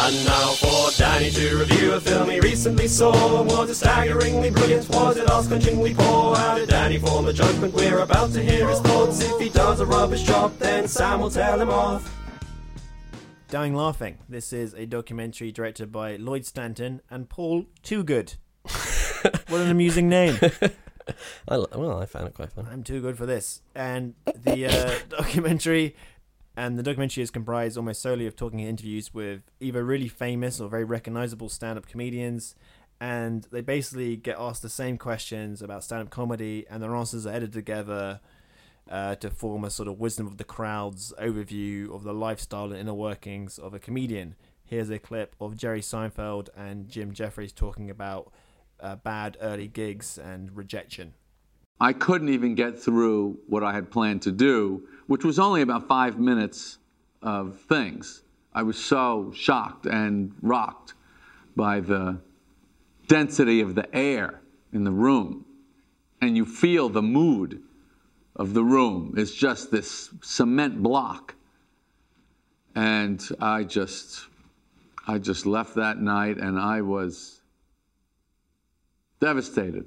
[0.00, 3.42] And now for Danny to review a film he recently saw.
[3.42, 4.88] Was it staggeringly brilliant?
[4.90, 6.36] Was it ass-clenchingly poor?
[6.36, 7.74] How did Danny form a judgment?
[7.74, 9.20] We're about to hear his thoughts.
[9.20, 12.14] If he does a rubbish job, then Sam will tell him off.
[13.48, 14.18] Dying Laughing.
[14.28, 18.36] This is a documentary directed by Lloyd Stanton and Paul Toogood.
[19.48, 20.38] what an amusing name.
[21.48, 22.68] I, well, I found it quite fun.
[22.70, 23.62] I'm too good for this.
[23.74, 25.96] And the uh, documentary,
[26.58, 30.68] and the documentary is comprised almost solely of talking interviews with either really famous or
[30.68, 32.56] very recognizable stand-up comedians,
[33.00, 37.32] and they basically get asked the same questions about stand-up comedy, and their answers are
[37.32, 38.18] edited together
[38.90, 42.76] uh, to form a sort of wisdom of the crowd's overview of the lifestyle and
[42.80, 44.34] inner workings of a comedian.
[44.64, 48.32] Here's a clip of Jerry Seinfeld and Jim Jeffries talking about
[48.80, 51.14] uh, bad early gigs and rejection.
[51.80, 55.86] I couldn't even get through what I had planned to do, which was only about
[55.86, 56.78] five minutes
[57.22, 58.22] of things.
[58.52, 60.94] I was so shocked and rocked
[61.54, 62.18] by the
[63.06, 64.40] density of the air
[64.72, 65.44] in the room.
[66.20, 67.62] And you feel the mood
[68.34, 69.14] of the room.
[69.16, 71.34] It's just this cement block.
[72.74, 74.26] And I just,
[75.06, 77.40] I just left that night and I was
[79.20, 79.86] devastated.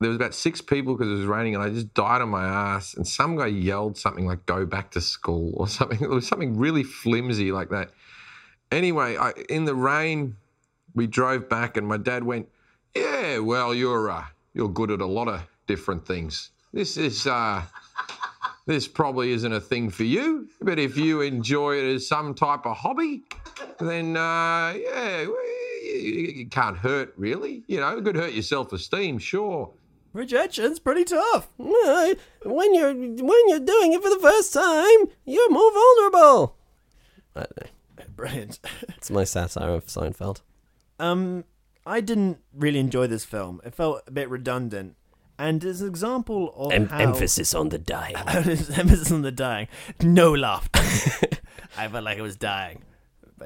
[0.00, 2.44] There was about six people because it was raining, and I just died on my
[2.44, 2.94] ass.
[2.94, 6.00] And some guy yelled something like "Go back to school" or something.
[6.00, 7.90] It was something really flimsy like that.
[8.72, 10.36] Anyway, I, in the rain,
[10.94, 12.48] we drove back, and my dad went,
[12.96, 16.50] "Yeah, well, you're uh, you're good at a lot of different things.
[16.72, 17.62] This is uh,
[18.66, 22.64] this probably isn't a thing for you, but if you enjoy it as some type
[22.64, 23.24] of hobby,
[23.78, 25.26] then uh, yeah,
[25.82, 27.64] it can't hurt really.
[27.66, 29.74] You know, it could hurt your self-esteem, sure."
[30.12, 31.48] Rejection's pretty tough.
[31.56, 36.56] When you're when you're doing it for the first time, you're more vulnerable.
[37.36, 38.04] I don't know.
[38.16, 38.58] Brilliant.
[38.96, 40.40] It's my satire of Seinfeld.
[40.98, 41.44] Um,
[41.86, 43.60] I didn't really enjoy this film.
[43.64, 44.96] It felt a bit redundant,
[45.38, 48.16] and as an example of Em- how Emphasis on the dying.
[48.26, 49.68] emphasis on the dying.
[50.02, 50.80] No laughter.
[51.78, 52.82] I felt like I was dying.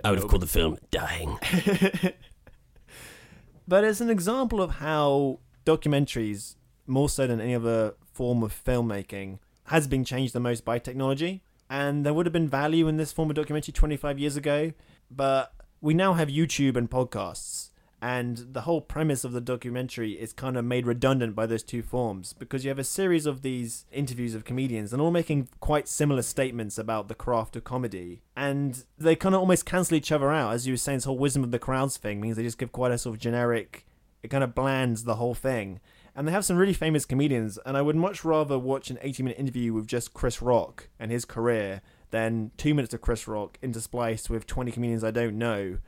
[0.02, 1.38] I would have called the film "Dying."
[3.68, 9.38] But it's an example of how documentaries, more so than any other form of filmmaking,
[9.64, 11.42] has been changed the most by technology.
[11.70, 14.72] And there would have been value in this form of documentary 25 years ago,
[15.10, 17.70] but we now have YouTube and podcasts.
[18.02, 21.82] And the whole premise of the documentary is kind of made redundant by those two
[21.82, 25.88] forms because you have a series of these interviews of comedians and all making quite
[25.88, 28.20] similar statements about the craft of comedy.
[28.36, 30.52] And they kind of almost cancel each other out.
[30.52, 32.72] As you were saying, this whole wisdom of the crowds thing means they just give
[32.72, 33.86] quite a sort of generic,
[34.24, 35.80] it kind of blands the whole thing.
[36.16, 39.22] And they have some really famous comedians, and I would much rather watch an 80
[39.22, 43.58] minute interview with just Chris Rock and his career than two minutes of Chris Rock
[43.62, 45.78] interspliced with 20 comedians I don't know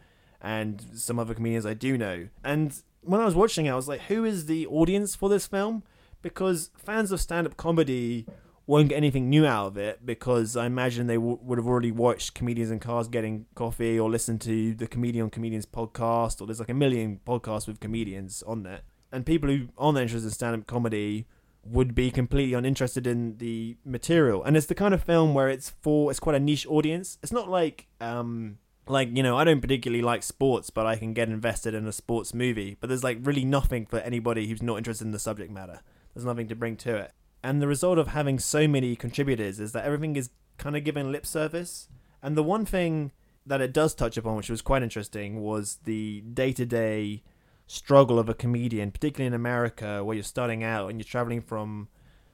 [0.43, 2.29] and some other comedians I do know.
[2.45, 5.47] And when I was watching it, I was like, who is the audience for this
[5.47, 5.83] film?
[6.21, 8.27] Because fans of stand up comedy
[8.67, 11.93] won't get anything new out of it because I imagine they w- would have already
[11.93, 16.47] watched Comedians in Cars Getting Coffee or listened to the Comedian on Comedians podcast, or
[16.47, 18.81] there's like a million podcasts with comedians on there.
[19.13, 21.27] And people who aren't interested in stand up comedy
[21.65, 24.43] would be completely uninterested in the material.
[24.43, 27.19] And it's the kind of film where it's for it's quite a niche audience.
[27.23, 31.13] It's not like um like you know I don't particularly like sports, but I can
[31.13, 32.77] get invested in a sports movie.
[32.81, 35.81] But there's like really nothing for anybody who's not interested in the subject matter.
[36.15, 37.13] There's nothing to bring to it.
[37.47, 41.13] And the result of having so many contributors is that everything is kind of given
[41.13, 41.89] lip service.
[42.21, 43.13] And the one thing
[43.47, 47.23] that it does touch upon, which was quite interesting, was the day to day
[47.69, 51.87] struggle of a comedian, particularly in America, where you're starting out and you're traveling from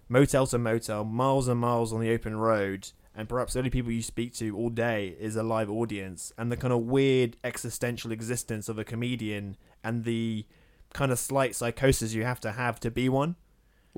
[0.08, 3.92] motel to motel, miles and miles on the open road, and perhaps the only people
[3.92, 8.12] you speak to all day is a live audience, and the kind of weird existential
[8.12, 10.46] existence of a comedian and the
[10.94, 13.36] kind of slight psychosis you have to have to be one.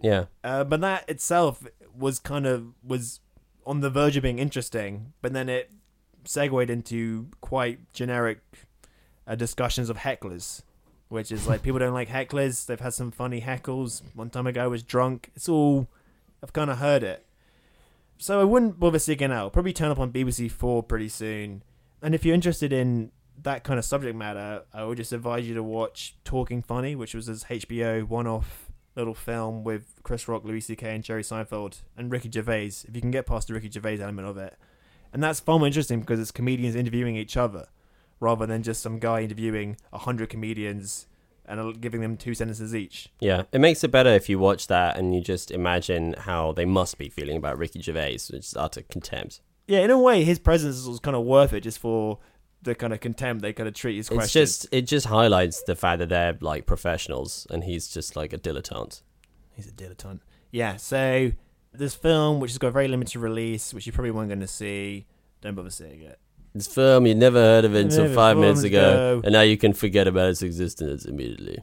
[0.02, 0.26] Yeah.
[0.42, 3.20] Uh, but that itself was kind of was
[3.66, 5.70] on the verge of being interesting, but then it
[6.24, 8.40] segued into quite generic
[9.26, 10.62] uh, discussions of hecklers,
[11.09, 12.66] which is like people don't like hecklers.
[12.66, 14.02] They've had some funny heckles.
[14.14, 15.30] One time a guy was drunk.
[15.35, 15.88] It's all
[16.42, 17.26] I've kind of heard it,
[18.18, 19.52] so I wouldn't bother seeking out.
[19.52, 21.62] Probably turn up on BBC Four pretty soon.
[22.02, 25.54] And if you're interested in that kind of subject matter, I would just advise you
[25.54, 28.63] to watch Talking Funny, which was this HBO one-off
[28.96, 32.85] little film with Chris Rock, Louis C.K., and Jerry Seinfeld and Ricky Gervais.
[32.87, 34.57] If you can get past the Ricky Gervais element of it,
[35.12, 37.68] and that's far more interesting because it's comedians interviewing each other
[38.20, 41.07] rather than just some guy interviewing a hundred comedians
[41.46, 43.09] and giving them two sentences each.
[43.20, 46.64] Yeah, it makes it better if you watch that and you just imagine how they
[46.64, 49.40] must be feeling about Ricky Gervais, which is utter contempt.
[49.66, 52.18] Yeah, in a way, his presence was kind of worth it just for
[52.64, 54.33] the kind of contempt they kind of treat his It's questions.
[54.33, 58.38] just it just highlights the fact that they're like professionals and he's just like a
[58.38, 59.03] dilettante.
[59.55, 60.20] He's a dilettante.
[60.50, 61.33] Yeah, so
[61.72, 64.46] this film, which has got a very limited release, which you probably weren't going to
[64.46, 65.07] see,
[65.40, 66.18] don't bother seeing it.
[66.55, 69.20] This film you never heard of it until five minutes ago, ago.
[69.24, 71.59] and now you can forget about its existence immediately.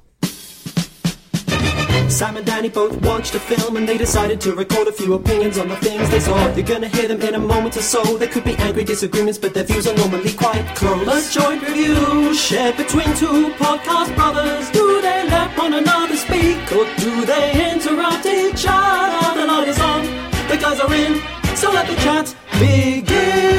[2.12, 5.58] Sam and Danny both watched a film and they decided to record a few opinions
[5.58, 6.54] on the things they saw.
[6.54, 8.17] You're gonna hear them in a moment or so.
[8.17, 11.08] There could be angry disagreements, but their views are normally quite close.
[11.08, 14.69] A joint review shared between two podcast brothers.
[14.71, 19.39] Do they let one another speak or do they interrupt each other?
[19.39, 20.04] The light is on,
[20.50, 21.21] the guys are in,
[21.56, 23.51] so let the chat begin.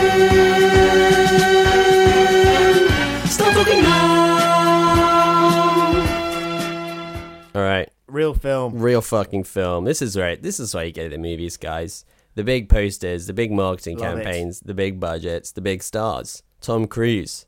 [8.32, 8.78] Real film.
[8.78, 9.84] Real fucking film.
[9.84, 10.42] This is right.
[10.42, 12.04] This is why you get the movies, guys.
[12.34, 14.24] The big posters, the big marketing Love it.
[14.24, 16.42] campaigns, the big budgets, the big stars.
[16.62, 17.46] Tom Cruise,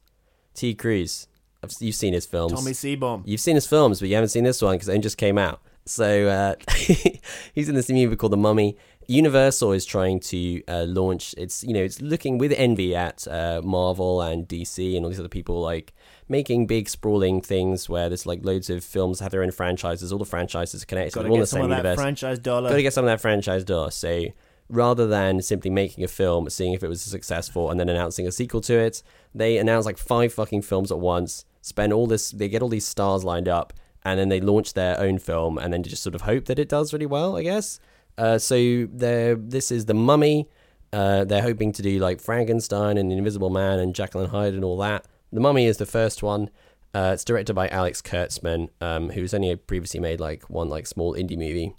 [0.53, 0.75] T.
[0.75, 1.27] Cruise.
[1.63, 2.53] I've, you've seen his films.
[2.53, 3.23] Tommy Seaborn.
[3.25, 5.63] You've seen his films, but you haven't seen this one because it just came out.
[5.87, 6.55] So uh,
[7.55, 8.77] he's in this movie called The Mummy.
[9.07, 11.35] Universal is trying to uh, launch.
[11.39, 15.21] It's you know it's looking with envy at uh, Marvel and DC and all these
[15.21, 15.95] other people like
[16.29, 20.13] making big sprawling things where there's like loads of films have their own franchises.
[20.13, 21.15] All the franchises are connected.
[21.15, 21.97] Gotta all get the some same of that universe.
[21.97, 22.71] franchise dollar.
[22.71, 23.91] Got to get some of that franchise dollar.
[23.91, 24.27] So
[24.69, 28.33] rather than simply making a film, seeing if it was successful, and then announcing a
[28.33, 29.03] sequel to it,
[29.35, 31.45] they announce like five fucking films at once.
[31.61, 34.99] Spend all this, they get all these stars lined up, and then they launch their
[35.01, 37.37] own film, and then just sort of hope that it does really well.
[37.37, 37.81] I guess.
[38.17, 40.49] Uh, so this is the Mummy.
[40.93, 44.55] Uh, they're hoping to do like Frankenstein and the Invisible Man and Jekyll and Hyde
[44.55, 45.05] and all that.
[45.35, 46.49] The Mummy is the first one.
[46.95, 51.15] Uh, it's directed by Alex Kurtzman, um, who's only previously made like one like small
[51.15, 51.75] indie movie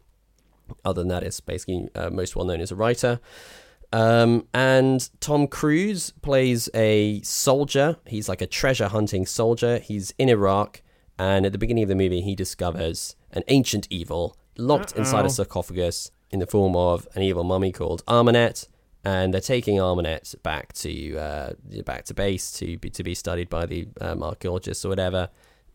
[0.83, 3.19] other than that, it's basically uh, most well known as a writer.
[3.93, 7.97] Um, and Tom Cruise plays a soldier.
[8.05, 9.79] He's like a treasure hunting soldier.
[9.79, 10.81] He's in Iraq,
[11.17, 15.25] and at the beginning of the movie, he discovers an ancient evil locked inside Uh-oh.
[15.25, 18.67] a sarcophagus in the form of an evil mummy called Ahmanet.
[19.05, 21.53] And they're taking Ahmanet back to uh,
[21.85, 25.29] back to base to be to be studied by the um, archaeologists or whatever.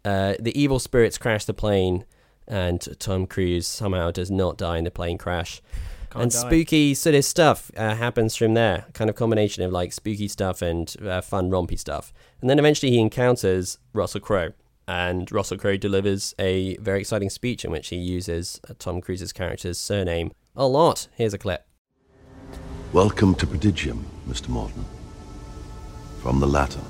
[0.04, 2.04] Uh, the evil spirits crash the plane,
[2.48, 5.62] and Tom Cruise somehow does not die in the plane crash.
[6.10, 6.38] Can't and die.
[6.38, 8.86] spooky sort of stuff uh, happens from there.
[8.94, 12.12] Kind of combination of like spooky stuff and uh, fun rompy stuff.
[12.40, 14.52] And then eventually he encounters Russell Crowe.
[14.88, 19.32] And Russell Crowe delivers a very exciting speech in which he uses uh, Tom Cruise's
[19.32, 21.06] character's surname a lot.
[21.14, 21.64] Here's a clip.
[22.92, 24.48] Welcome to Prodigium, Mr.
[24.48, 24.85] Morton.
[26.22, 26.83] From the Latin,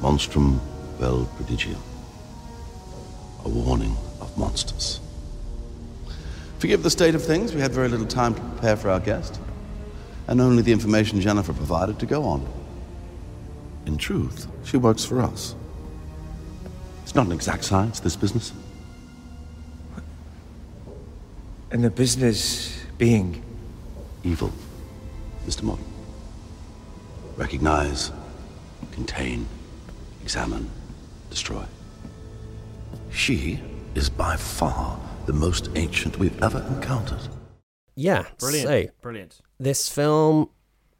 [0.00, 0.60] monstrum
[0.96, 1.82] vel prodigium.
[3.44, 5.00] A warning of monsters.
[6.60, 9.40] Forgive the state of things, we had very little time to prepare for our guest,
[10.28, 12.46] and only the information Jennifer provided to go on.
[13.86, 15.56] In truth, she works for us.
[17.02, 18.52] It's not an exact science, this business.
[21.72, 23.42] And the business being
[24.22, 24.52] evil,
[25.48, 25.62] Mr.
[25.62, 25.84] Morton.
[27.38, 28.12] Recognize,
[28.92, 29.46] contain,
[30.22, 30.68] examine,
[31.30, 31.64] destroy.
[33.10, 33.58] She
[33.94, 37.20] is by far the most ancient we've ever encountered.
[37.94, 38.68] Yeah, Brilliant.
[38.68, 39.40] so Brilliant.
[39.58, 40.50] this film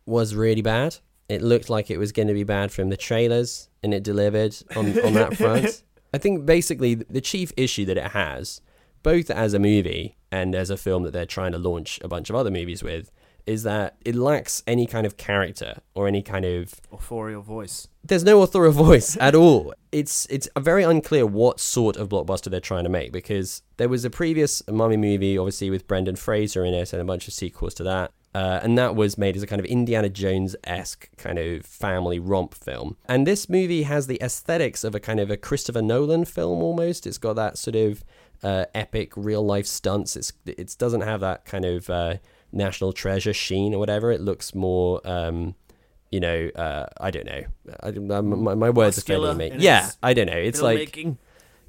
[0.07, 0.97] was really bad.
[1.29, 4.57] It looked like it was going to be bad from the trailers, and it delivered
[4.75, 5.83] on, on that front.
[6.15, 8.63] I think basically the chief issue that it has,
[9.03, 12.31] both as a movie and as a film that they're trying to launch a bunch
[12.31, 13.13] of other movies with,
[13.49, 17.89] is that it lacks any kind of character or any kind of Authorial voice.
[18.05, 19.73] there's no authorial voice at all.
[19.91, 24.05] It's it's very unclear what sort of blockbuster they're trying to make because there was
[24.05, 27.75] a previous Mummy movie, obviously with Brendan Fraser in it, and a bunch of sequels
[27.75, 28.13] to that.
[28.35, 32.19] Uh, and that was made as a kind of Indiana Jones esque kind of family
[32.19, 32.99] romp film.
[33.07, 37.07] And this movie has the aesthetics of a kind of a Christopher Nolan film almost.
[37.07, 38.05] It's got that sort of
[38.43, 40.15] uh, epic real life stunts.
[40.17, 42.17] It's it doesn't have that kind of uh,
[42.53, 44.11] national treasure sheen or whatever.
[44.13, 45.01] It looks more.
[45.05, 45.55] Um,
[46.11, 47.43] you know, uh, I don't know.
[47.83, 49.53] I, my, my words are failing me.
[49.59, 50.33] Yeah, I don't know.
[50.39, 51.19] It's like filmmaking.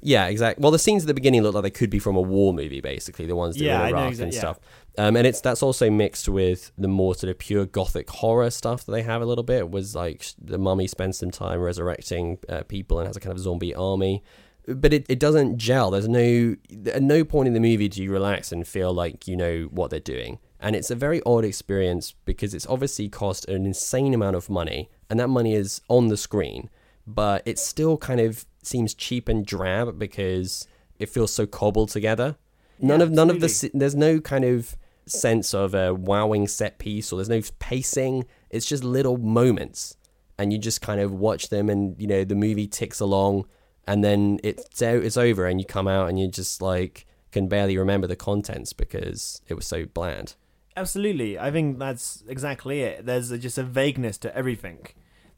[0.00, 0.62] yeah, exactly.
[0.62, 2.80] Well, the scenes at the beginning look like they could be from a war movie,
[2.80, 4.38] basically the ones that Yeah, are in Iraq exact- and yeah.
[4.40, 4.60] stuff.
[4.98, 8.86] Um, and it's that's also mixed with the more sort of pure gothic horror stuff
[8.86, 9.58] that they have a little bit.
[9.58, 13.32] It was like the mummy spends some time resurrecting uh, people and has a kind
[13.32, 14.22] of zombie army.
[14.66, 15.90] But it, it doesn't gel.
[15.90, 19.36] There's no at no point in the movie do you relax and feel like you
[19.36, 20.38] know what they're doing.
[20.62, 24.90] And it's a very odd experience because it's obviously cost an insane amount of money,
[25.08, 26.68] and that money is on the screen,
[27.06, 32.36] but it still kind of seems cheap and drab because it feels so cobbled together.
[32.78, 36.78] None Yeah, of none of the there's no kind of sense of a wowing set
[36.78, 38.26] piece or there's no pacing.
[38.50, 39.96] It's just little moments,
[40.38, 43.46] and you just kind of watch them, and you know the movie ticks along,
[43.86, 47.48] and then it's out, it's over, and you come out, and you just like can
[47.48, 50.34] barely remember the contents because it was so bland.
[50.76, 51.38] Absolutely.
[51.38, 53.06] I think that's exactly it.
[53.06, 54.86] There's a, just a vagueness to everything.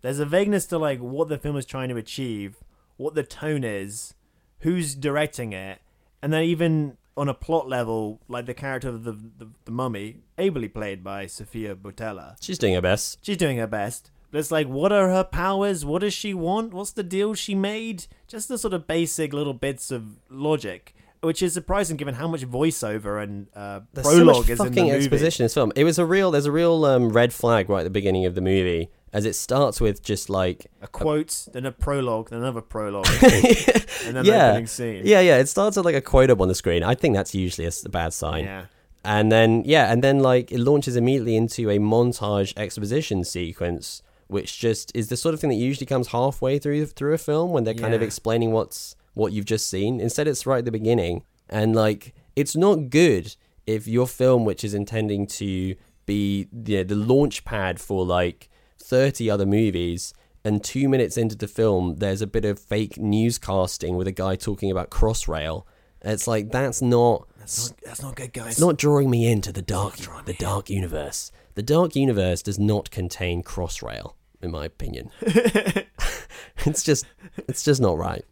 [0.02, 2.56] There's a vagueness to like what the film is trying to achieve,
[2.96, 4.14] what the tone is,
[4.60, 5.80] who's directing it,
[6.20, 10.22] and then even on a plot level, like the character of the the, the mummy,
[10.38, 12.36] ably played by Sofia Boutella.
[12.40, 13.18] She's doing her best.
[13.22, 14.10] She's doing her best.
[14.30, 15.84] But it's like, what are her powers?
[15.84, 16.72] What does she want?
[16.72, 18.06] What's the deal she made?
[18.26, 22.42] Just the sort of basic little bits of logic, which is surprising given how much
[22.46, 24.96] voiceover and uh, There's so prologue much is in the fucking movie.
[24.96, 25.72] exposition in this film.
[25.76, 26.30] It was a real.
[26.30, 29.34] There's a real um, red flag right at the beginning of the movie, as it
[29.34, 34.30] starts with just like A quote, then a prologue, then another prologue, and then the
[34.32, 35.02] yeah, opening scene.
[35.04, 35.38] yeah, yeah.
[35.38, 36.82] It starts with like a quote up on the screen.
[36.82, 38.44] I think that's usually a bad sign.
[38.44, 38.64] Yeah.
[39.04, 44.58] And then yeah, and then like it launches immediately into a montage exposition sequence, which
[44.58, 47.64] just is the sort of thing that usually comes halfway through through a film when
[47.64, 50.00] they're kind of explaining what's what you've just seen.
[50.00, 53.36] Instead, it's right at the beginning, and like it's not good
[53.66, 55.74] if your film, which is intending to
[56.06, 58.48] be the the launch pad for like
[58.78, 60.14] thirty other movies.
[60.44, 64.34] And two minutes into the film, there's a bit of fake newscasting with a guy
[64.34, 65.62] talking about Crossrail.
[66.00, 68.48] It's like that's not That's not, that's not good, guys.
[68.48, 69.94] it's not drawing me into the dark,
[70.24, 71.30] the dark universe.
[71.54, 75.10] The dark universe does not contain Crossrail, in my opinion.
[76.66, 77.06] it's just,
[77.48, 78.24] it's just not right.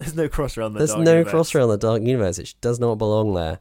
[0.00, 1.32] There's no crossrail in the There's dark no universe.
[1.32, 2.38] Crossrail in the dark universe.
[2.38, 3.60] It does not belong there.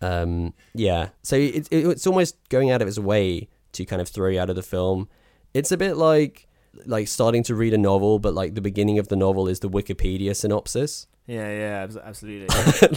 [0.00, 1.08] Um, yeah.
[1.22, 4.40] So it, it, it's almost going out of its way to kind of throw you
[4.40, 5.08] out of the film.
[5.52, 6.46] It's a bit like
[6.86, 9.70] like starting to read a novel, but like the beginning of the novel is the
[9.70, 11.06] Wikipedia synopsis.
[11.26, 12.48] Yeah, yeah, absolutely.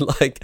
[0.20, 0.44] like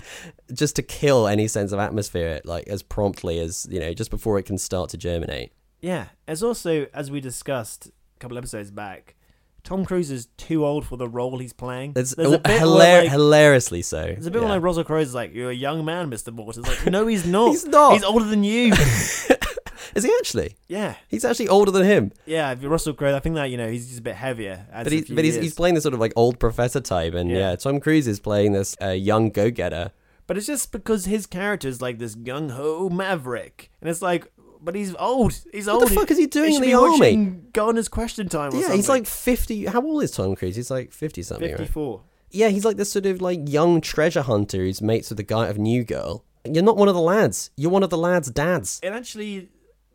[0.54, 4.40] just to kill any sense of atmosphere like as promptly as you know just before
[4.40, 5.52] it can start to germinate
[5.84, 9.16] yeah, as also as we discussed a couple episodes back,
[9.64, 11.94] Tom Cruise is too old for the role he's playing.
[11.96, 14.46] it's There's a bit hilar- where, like, hilariously so There's a bit yeah.
[14.48, 17.26] where like Russell Crowe's like, "You're a young man, Mister Morton." It's like, no, he's
[17.26, 17.52] not.
[17.52, 17.94] He's not.
[17.94, 18.74] He's older than you.
[19.96, 22.56] is he actually yeah, he's actually older than him yeah.
[22.62, 24.66] Russell Crowe, I think that you know he's just a bit heavier.
[24.74, 27.38] but he's but he's, he's playing this sort of like old professor type and yeah,
[27.52, 27.56] Yeah.
[27.56, 29.92] tom cruise is playing this uh, young go-getter
[30.26, 34.32] But it's just because his character is like this gung ho maverick, and it's like,
[34.64, 35.38] but he's old.
[35.52, 35.82] He's old.
[35.82, 37.16] What the fuck is he doing in the army?
[37.54, 38.54] Gardener's Question Time.
[38.54, 41.58] Or yeah he's like 50 how old is tom cruise he's like 50 something right?
[41.58, 42.02] fifty-four.
[42.32, 45.48] yeah he's like this sort of like young treasure hunter who's mates with the guy
[45.48, 48.80] of new girl you're not one of the lads you're one of the lads dads
[48.84, 49.50] It actually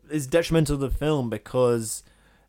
[0.09, 2.03] is detrimental to the film because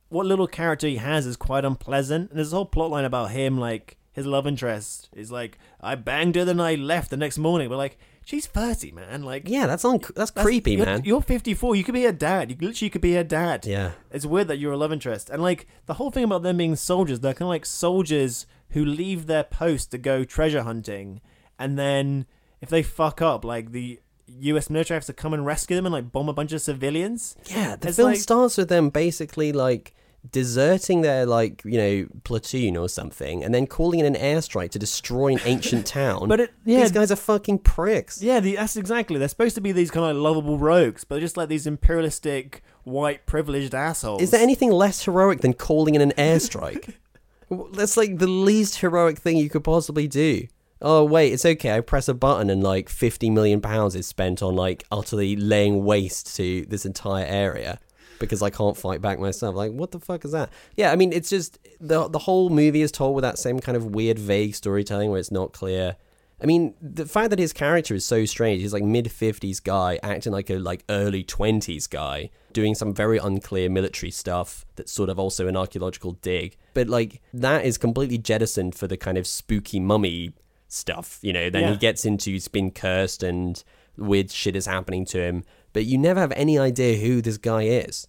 [0.09, 3.31] what little character he has is quite unpleasant, and there's a whole plot line about
[3.31, 7.39] him like his love interest is like I banged her, then I left the next
[7.39, 7.69] morning.
[7.69, 7.99] But like
[8.31, 9.23] she's thirty, man.
[9.23, 11.77] Like yeah that's un- that's, that's- creepy you're, man You're fifty-four.
[11.77, 12.51] You could be her dad.
[12.51, 13.67] You literally could be her dad.
[13.67, 15.29] yeah It's weird that you're a love interest.
[15.31, 18.85] And like the whole thing about them being soldiers, they're kind of like soldiers who
[18.85, 21.21] leave their post to go treasure hunting,
[21.59, 22.27] and then
[22.61, 23.99] if they fuck up, like the
[24.43, 24.71] U.S.
[24.71, 27.37] military has to come and rescue them and like bomb a bunch of civilians.
[27.47, 29.93] Yeah, the It's film like- starts with them basically like
[30.29, 34.79] deserting their like you know platoon or something, and then calling in an airstrike to
[34.79, 36.29] destroy an ancient town.
[36.29, 36.81] But it- yeah.
[36.81, 38.23] these guys are fucking pricks.
[38.23, 39.19] Yeah, the, that's exactly.
[39.19, 42.63] They're supposed to be these kind of lovable rogues, but they're just like these imperialistic,
[42.85, 44.23] white, privileged assholes.
[44.23, 46.95] Is there anything less heroic than calling in an airstrike?
[47.73, 50.47] That's like the least heroic thing you could possibly do.
[50.83, 51.77] Oh wait, it's okay.
[51.77, 55.85] I press a button and like fifty million pounds is spent on like utterly laying
[55.85, 57.79] waste to this entire area
[58.21, 59.57] because I can't fight back myself.
[59.57, 60.51] Like, what the fuck is that?
[60.77, 63.77] Yeah, I mean, it's just the the whole movie is told with that same kind
[63.77, 65.97] of weird, vague storytelling where it's not clear.
[66.43, 69.99] I mean, the fact that his character is so strange, he's like mid fifties guy
[70.03, 75.11] acting like a like early twenties guy, doing some very unclear military stuff that's sort
[75.11, 76.57] of also an archaeological dig.
[76.73, 80.33] But like that is completely jettisoned for the kind of spooky mummy
[80.69, 81.51] stuff, you know.
[81.51, 83.63] Then he gets into he's been cursed and
[83.99, 87.63] weird shit is happening to him, but you never have any idea who this guy
[87.63, 88.07] is.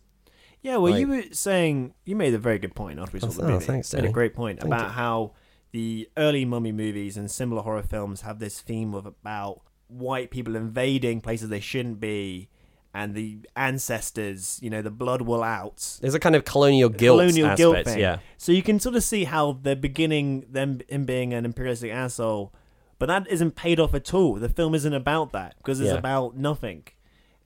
[0.62, 3.32] Yeah, well, you were saying you made a very good point after we saw Oh,
[3.48, 4.94] the oh, thanks, made a great point Thank about you.
[4.94, 5.32] how
[5.72, 10.56] the early mummy movies and similar horror films have this theme of about white people
[10.56, 12.50] invading places they shouldn't be,
[12.94, 15.98] and the ancestors, you know, the blood will out.
[16.02, 18.00] There's a kind of colonial guilt colonial aspect, guilt thing.
[18.00, 18.20] yeah.
[18.38, 22.54] So you can sort of see how they're beginning them in being an imperialistic asshole,
[23.00, 24.36] but that isn't paid off at all.
[24.36, 25.98] The film isn't about that because it's Yeah.
[25.98, 26.84] about nothing.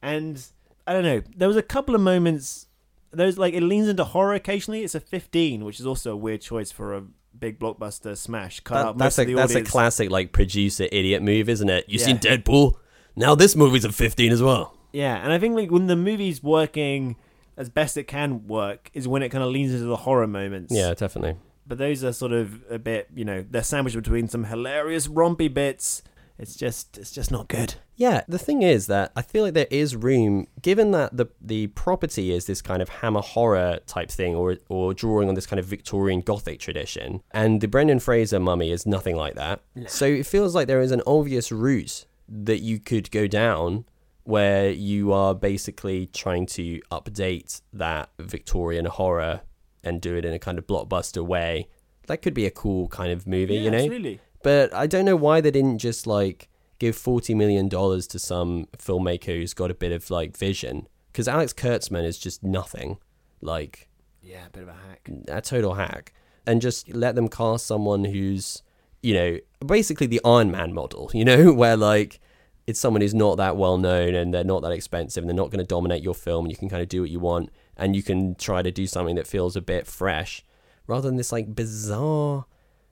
[0.02, 0.44] And
[0.88, 1.22] I don't know.
[1.36, 2.68] There was a couple of moments.
[3.12, 4.84] There's like it leans into horror occasionally.
[4.84, 7.04] It's a 15, which is also a weird choice for a
[7.38, 8.60] big blockbuster smash.
[8.62, 11.50] Cut That- out that's most a of the that's a classic like producer idiot move,
[11.50, 11.86] isn't it?
[11.88, 12.06] You Yeah.
[12.06, 12.74] seen Deadpool?
[13.16, 14.78] Now this movie's a 15 as well.
[14.94, 17.16] Yeah, and I think like when the movie's working
[17.58, 20.74] as best it can work is when it kind of leans into the horror moments.
[20.74, 21.38] Yeah, definitely.
[21.68, 25.52] but those are sort of a bit, you know, they're sandwiched between some hilarious rompy
[25.52, 26.04] bits
[26.38, 27.76] It's just it's just not good.
[27.96, 31.68] Yeah, the thing is that I feel like there is room, given that the the
[31.68, 35.60] property is this kind of hammer horror type thing, or or drawing on this kind
[35.62, 39.62] of Victorian Gothic tradition, and the Brendan Fraser mummy is nothing like that.
[39.88, 43.86] So it feels like there is an obvious route that you could go down,
[44.24, 49.42] where you are basically trying to update that Victorian horror
[49.86, 51.70] and do it in a kind of blockbuster way.
[52.08, 53.78] That could be a cool kind of movie, Yeah, you know.
[53.78, 54.20] absolutely.
[54.46, 58.68] But I don't know why they didn't just like give forty million dollars to some
[58.78, 60.88] filmmaker who's got a bit of like vision.
[61.12, 63.00] Because Alex Kurtzman is just nothing,
[63.42, 63.90] like
[64.22, 65.10] Yeah, a bit of a hack.
[65.30, 66.14] a total hack,
[66.46, 68.62] and just let them cast someone who's,
[69.02, 71.10] you know, basically the Iron Man model.
[71.12, 72.20] You know, where like
[72.68, 75.50] it's someone who's not that well known and they're not that expensive and they're not
[75.50, 77.96] going to dominate your film and you can kind of do what you want and
[77.96, 80.44] you can try to do something that feels a bit fresh
[80.88, 82.46] rather than this like bizarre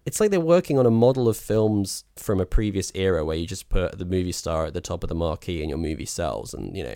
[0.05, 3.47] it's like they're working on a model of films from a previous era where you
[3.47, 6.53] just put the movie star at the top of the marquee and your movie sells
[6.53, 6.95] and you know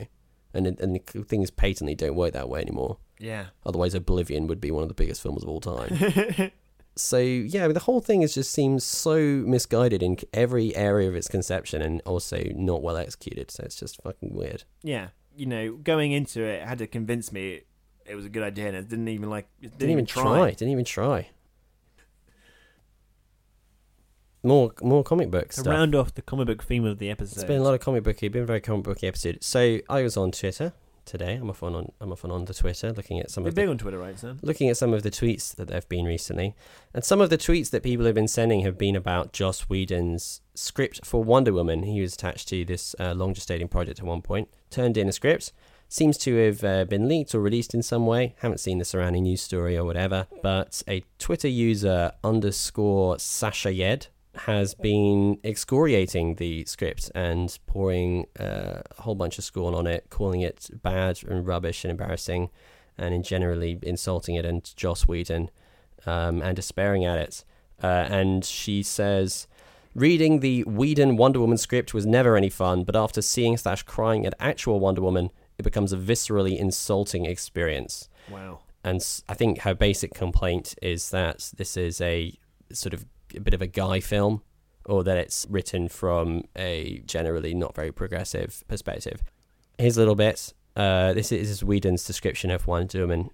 [0.54, 3.46] and and things patently don't work that way anymore Yeah.
[3.66, 6.52] otherwise oblivion would be one of the biggest films of all time
[6.96, 11.28] so yeah the whole thing is just seems so misguided in every area of its
[11.28, 15.10] conception and also not well executed so it's just fucking weird Yeah.
[15.36, 17.62] You know, going into it, it had to convince me
[18.08, 20.50] it was a good idea, and it didn't even like it didn't, didn't, even try.
[20.50, 21.30] Didn't even try.
[24.48, 25.68] More more comic book To stuff.
[25.68, 27.36] round off the comic book theme of the episode.
[27.36, 28.30] It's been a lot of comic booky.
[28.30, 29.44] Been a very comic booky episode.
[29.44, 30.72] So I was on Twitter
[31.04, 31.34] today.
[31.36, 31.92] I'm often on.
[32.00, 34.18] I'm often on the Twitter, looking at some You're of big the, on Twitter, right,
[34.18, 34.40] Sam?
[34.42, 36.56] looking at some of the tweets that there have been recently,
[36.94, 40.40] and some of the tweets that people have been sending have been about Joss Whedon's
[40.56, 41.84] script for Wonder Woman.
[41.84, 44.48] He was attached to this uh, long gestating project at one point.
[44.70, 45.52] Turned in a script.
[45.90, 48.36] Seems to have uh, been leaked or released in some way.
[48.40, 50.28] Haven't seen the surrounding news story or whatever.
[50.42, 54.08] But a Twitter user underscore Sasha Yed
[54.46, 60.06] has been excoriating the script and pouring uh, a whole bunch of scorn on it,
[60.10, 62.50] calling it bad and rubbish and embarrassing,
[62.98, 65.50] and in generally insulting it and Joss Whedon
[66.06, 67.44] um, and despairing at it.
[67.84, 69.48] Uh, and she says,
[69.94, 74.26] reading the Whedon Wonder Woman script was never any fun, but after seeing slash crying
[74.26, 78.10] at actual Wonder Woman, it becomes a viscerally insulting experience.
[78.30, 78.60] Wow.
[78.84, 82.34] And I think her basic complaint is that this is a
[82.72, 83.06] sort of
[83.36, 84.42] a bit of a guy film,
[84.86, 89.22] or that it's written from a generally not very progressive perspective.
[89.78, 90.54] Here's a little bit.
[90.76, 93.30] Uh, this is Whedon's description of Wonder Woman.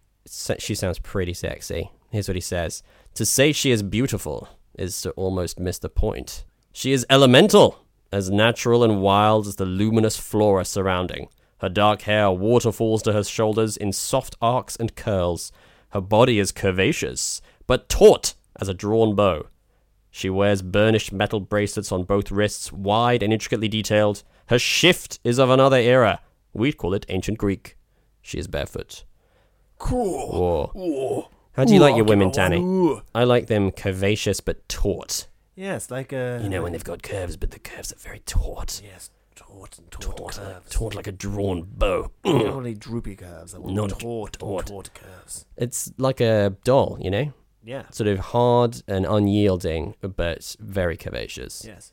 [0.59, 1.91] She sounds pretty sexy.
[2.09, 2.83] Here's what he says
[3.15, 6.45] To say she is beautiful is to almost miss the point.
[6.71, 11.27] She is elemental, as natural and wild as the luminous flora surrounding.
[11.59, 15.51] Her dark hair waterfalls to her shoulders in soft arcs and curls.
[15.89, 19.47] Her body is curvaceous, but taut as a drawn bow.
[20.15, 24.21] She wears burnished metal bracelets on both wrists, wide and intricately detailed.
[24.49, 26.19] Her shift is of another era.
[26.53, 27.75] We'd call it ancient Greek.
[28.21, 29.05] She is barefoot.
[29.79, 30.69] Cool.
[30.71, 31.29] Whoa.
[31.53, 33.01] How do you like your women, Danny?
[33.15, 35.25] I like them curvaceous but taut.
[35.55, 36.39] Yes, like a.
[36.43, 38.81] You know when they've got curves, but the curves are very taut.
[38.83, 40.37] Yes, taut and taut, Taut, curves.
[40.37, 42.11] Uh, taut like a drawn bow.
[42.23, 44.65] Not only droopy curves, I want Not taut, taut, taut.
[44.67, 45.47] taut curves.
[45.57, 47.33] It's like a doll, you know?
[47.63, 47.83] Yeah.
[47.91, 51.65] Sort of hard and unyielding, but very curvaceous.
[51.65, 51.91] Yes.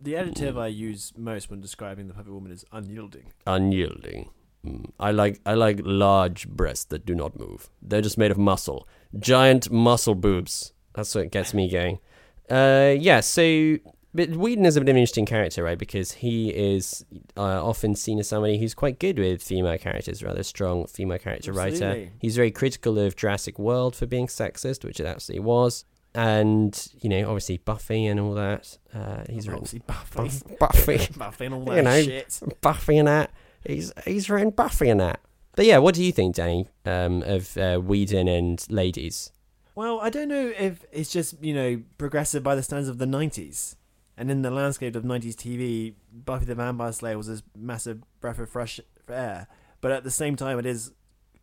[0.00, 3.32] The adjective I use most when describing the puppet woman is unyielding.
[3.46, 4.30] Unyielding.
[4.64, 4.90] Mm.
[4.98, 7.70] I like I like large breasts that do not move.
[7.82, 8.86] They're just made of muscle.
[9.18, 10.72] Giant muscle boobs.
[10.94, 11.98] That's what gets me going.
[12.48, 13.20] Uh, yeah.
[13.20, 13.78] So,
[14.12, 15.78] but Whedon is a bit of an interesting character, right?
[15.78, 17.04] Because he is
[17.36, 21.52] uh, often seen as somebody who's quite good with female characters, rather strong female character
[21.52, 22.08] writer.
[22.20, 25.84] He's very critical of Jurassic World for being sexist, which it absolutely was.
[26.14, 28.78] And you know, obviously Buffy and all that.
[28.92, 30.56] Uh, he's written Obviously Buffy.
[30.58, 32.40] Buffy, Buffy and all you that know, shit.
[32.60, 33.30] Buffy and that.
[33.64, 35.20] He's he's written Buffy and that.
[35.54, 39.30] But yeah, what do you think, Danny, um, of uh, Whedon and ladies?
[39.74, 43.06] Well, I don't know if it's just, you know, progressive by the standards of the
[43.06, 43.76] 90s.
[44.20, 48.38] And in the landscape of 90s TV, Buffy the Vampire Slayer was this massive breath
[48.38, 49.46] of fresh air.
[49.80, 50.92] But at the same time, it is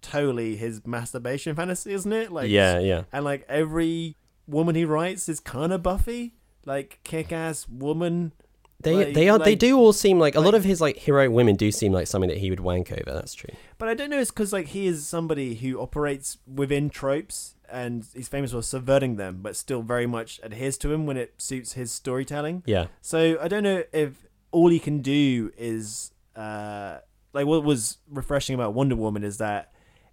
[0.03, 2.31] totally his masturbation fantasy, isn't it?
[2.31, 3.05] Like, Yeah, yeah.
[3.11, 4.15] And like every
[4.45, 6.35] woman he writes is kind of Buffy.
[6.65, 8.31] Like kick ass woman.
[8.79, 11.31] They Like- they are they do all seem like a lot of his like hero
[11.31, 13.11] women do seem like something that he would wank over.
[13.11, 13.55] That's true.
[13.79, 14.19] But I don't know.
[14.19, 19.15] It's because like he is somebody who operates within tropes, and he's famous for subverting
[19.17, 22.63] them, but still very much adheres to him when it suits his storytelling.
[22.65, 22.87] Yeah.
[23.01, 26.99] So I don't know if all he can do is uh,
[27.33, 29.71] like what was refreshing about Wonder Woman is that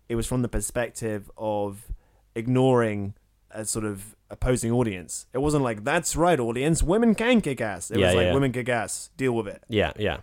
[0.08, 1.84] it was from the perspective of
[2.34, 3.14] ignoring
[3.50, 5.26] a sort of opposing audience.
[5.32, 6.82] It wasn't like that's right, audience.
[6.82, 7.90] Women can kick ass.
[7.90, 8.34] It Yeah, was like yeah.
[8.34, 9.10] women kick ass.
[9.16, 9.62] Deal with it.
[9.68, 10.18] Yeah, yeah.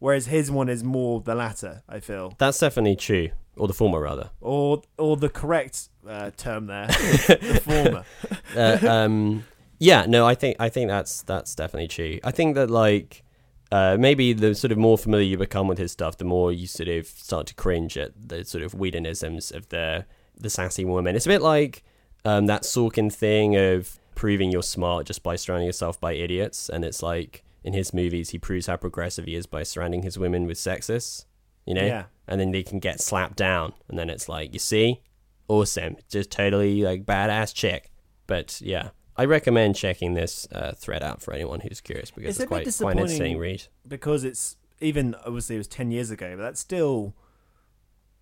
[0.00, 1.82] Whereas his one is more the latter.
[1.88, 3.30] I feel, That's definitely true.
[3.56, 4.30] Or the former, rather.
[4.40, 8.04] or or the correct uh, term there, the former.
[8.56, 9.44] uh, um,
[9.78, 12.18] yeah, no, I think I think that's that's definitely true.
[12.24, 13.22] I think that like
[13.70, 16.66] uh, maybe the sort of more familiar you become with his stuff, the more you
[16.66, 20.04] sort of start to cringe at the sort of Whedonisms of the
[20.36, 21.14] the sassy woman.
[21.14, 21.84] It's a bit like
[22.24, 26.84] um, that Sorkin thing of proving you're smart just by surrounding yourself by idiots, and
[26.84, 30.46] it's like in his movies he proves how progressive he is by surrounding his women
[30.46, 31.24] with sexists,
[31.66, 32.04] you know, Yeah.
[32.26, 35.00] And then they can get slapped down, and then it's like you see,
[35.48, 37.90] awesome, just totally like badass chick.
[38.26, 42.40] But yeah, I recommend checking this uh, thread out for anyone who's curious because It's
[42.40, 43.64] it's, quite quite an interesting read.
[43.86, 47.14] because it's even obviously it was ten years ago, but that's still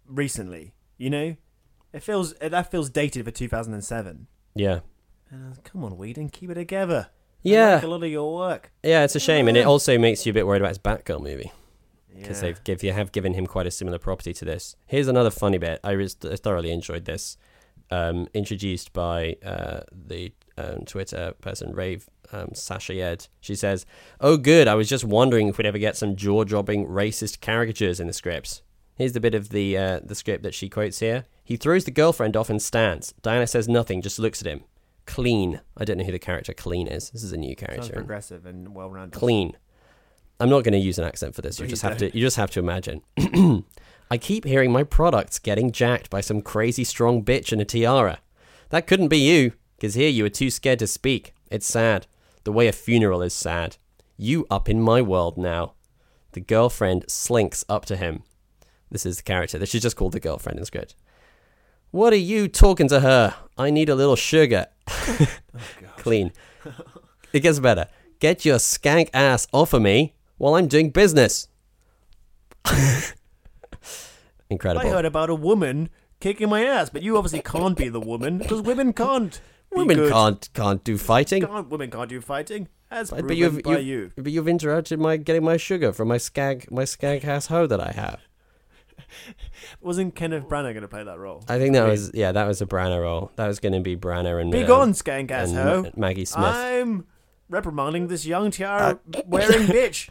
[0.06, 0.74] recently.
[0.98, 1.36] You know,
[1.92, 4.26] it feels that feels dated for two thousand and seven.
[4.54, 4.80] Yeah,
[5.32, 7.08] Uh, come on, Whedon, keep it together.
[7.42, 7.74] Yeah.
[7.76, 8.70] like a lot of your work.
[8.84, 11.22] yeah, it's a shame, and it also makes you a bit worried about his Batgirl
[11.22, 11.50] movie.
[12.14, 12.48] Because Yeah.
[12.52, 14.76] they've give, have given him quite a similar property to this.
[14.86, 15.80] Here's another funny bit.
[15.84, 17.36] I res- thoroughly enjoyed this.
[17.90, 23.26] Um, introduced by uh, the um, Twitter person Rave um, Sasha Yed.
[23.40, 23.84] She says,
[24.18, 24.66] "Oh, good.
[24.66, 28.62] I was just wondering if we'd ever get some jaw-dropping racist caricatures in the scripts."
[28.94, 31.24] Here's the bit of the uh, the script that she quotes here.
[31.44, 33.12] He throws the girlfriend off and stands.
[33.20, 34.62] Diana says nothing, just looks at him.
[35.04, 35.60] Clean.
[35.76, 37.10] I don't know who the character Clean is.
[37.10, 37.92] This is a new Sounds character.
[37.94, 39.18] progressive and well rounded.
[39.18, 39.54] Clean.
[40.42, 41.60] I'm not going to use an accent for this.
[41.60, 42.06] You just have to.
[42.06, 43.02] You just have to imagine.
[44.10, 48.18] I keep hearing my products getting jacked by some crazy strong bitch in a tiara.
[48.70, 51.32] That couldn't be you, because here you were too scared to speak.
[51.48, 52.08] It's sad.
[52.42, 53.76] The way a funeral is sad.
[54.16, 55.74] You up in my world now.
[56.32, 58.24] The girlfriend slinks up to him.
[58.90, 60.96] This is the character This is just called the girlfriend in script.
[61.92, 63.36] What are you talking to her?
[63.56, 64.66] I need a little sugar.
[65.98, 66.32] Clean.
[67.32, 67.86] It gets better.
[68.18, 71.46] Get your skank ass off of me while I'm doing business.
[74.50, 74.84] Incredible.
[74.84, 75.88] I heard about a woman
[76.18, 79.40] kicking my ass, but you obviously can't be the woman because women can't.
[79.70, 80.12] Women good.
[80.12, 81.46] can't can't do fighting.
[81.46, 82.66] Can't, women can't do fighting.
[82.90, 84.10] As But, but you've, by you.
[84.16, 87.80] but you've interrupted my getting my sugar from my skag my skag ass hoe that
[87.80, 88.20] I have.
[89.80, 91.44] Wasn't Kenneth Branagh going to play that role?
[91.48, 93.30] I think that was yeah that was a Branagh role.
[93.36, 95.82] That was going to be Branagh and Be uh, gone, skank ass and hoe.
[95.84, 96.44] Ma- Maggie Smith.
[96.44, 97.06] I'm
[97.48, 100.08] reprimanding this young Uh, tiara wearing bitch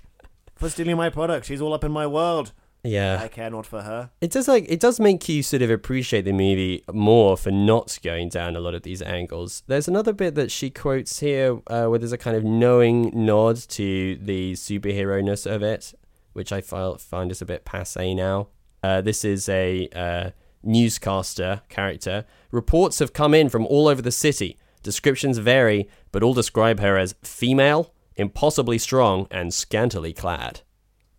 [0.61, 1.47] for stealing my product.
[1.47, 2.53] She's all up in my world.
[2.83, 4.11] yeah, I care not for her.
[4.21, 7.97] It does like it does make you sort of appreciate the movie more for not
[8.03, 9.63] going down a lot of these angles.
[9.67, 13.57] There's another bit that she quotes here uh, where there's a kind of knowing nod
[13.69, 15.93] to the superhero ness of it,
[16.33, 18.47] which I fi- find is a bit passe now.
[18.83, 20.29] Uh, this is a uh,
[20.63, 22.25] newscaster character.
[22.51, 24.57] Reports have come in from all over the city.
[24.83, 30.61] Descriptions vary, but all describe her as female, impossibly strong, and scantily clad.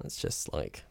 [0.00, 0.84] That's just like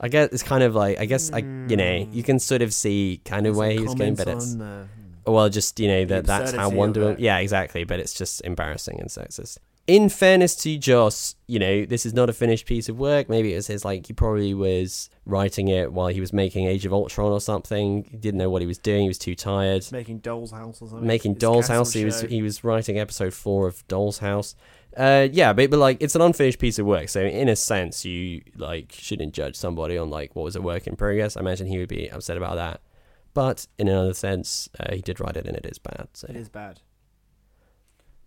[0.00, 2.74] I guess it's kind of like I guess I you know you can sort of
[2.74, 4.86] see kind of Some where he's going, but it's on, uh,
[5.26, 7.20] well just you know that that's how of it.
[7.20, 9.58] yeah exactly, but it's just embarrassing and sexist.
[9.86, 13.28] In fairness to Joss, you know this is not a finished piece of work.
[13.28, 16.84] Maybe it was his like he probably was writing it while he was making Age
[16.84, 18.04] of Ultron or something.
[18.10, 19.02] He didn't know what he was doing.
[19.02, 21.06] He was too tired making Doll's House or something.
[21.06, 21.92] making His Doll's House.
[21.92, 24.56] He was he was writing episode four of Doll's House.
[24.96, 27.08] Uh, yeah, but, but like it's an unfinished piece of work.
[27.08, 30.86] So in a sense, you like shouldn't judge somebody on like what was a work
[30.86, 31.36] in progress.
[31.36, 32.80] I imagine he would be upset about that.
[33.32, 36.06] But in another sense, uh, he did write it, and it is bad.
[36.12, 36.80] So It is bad.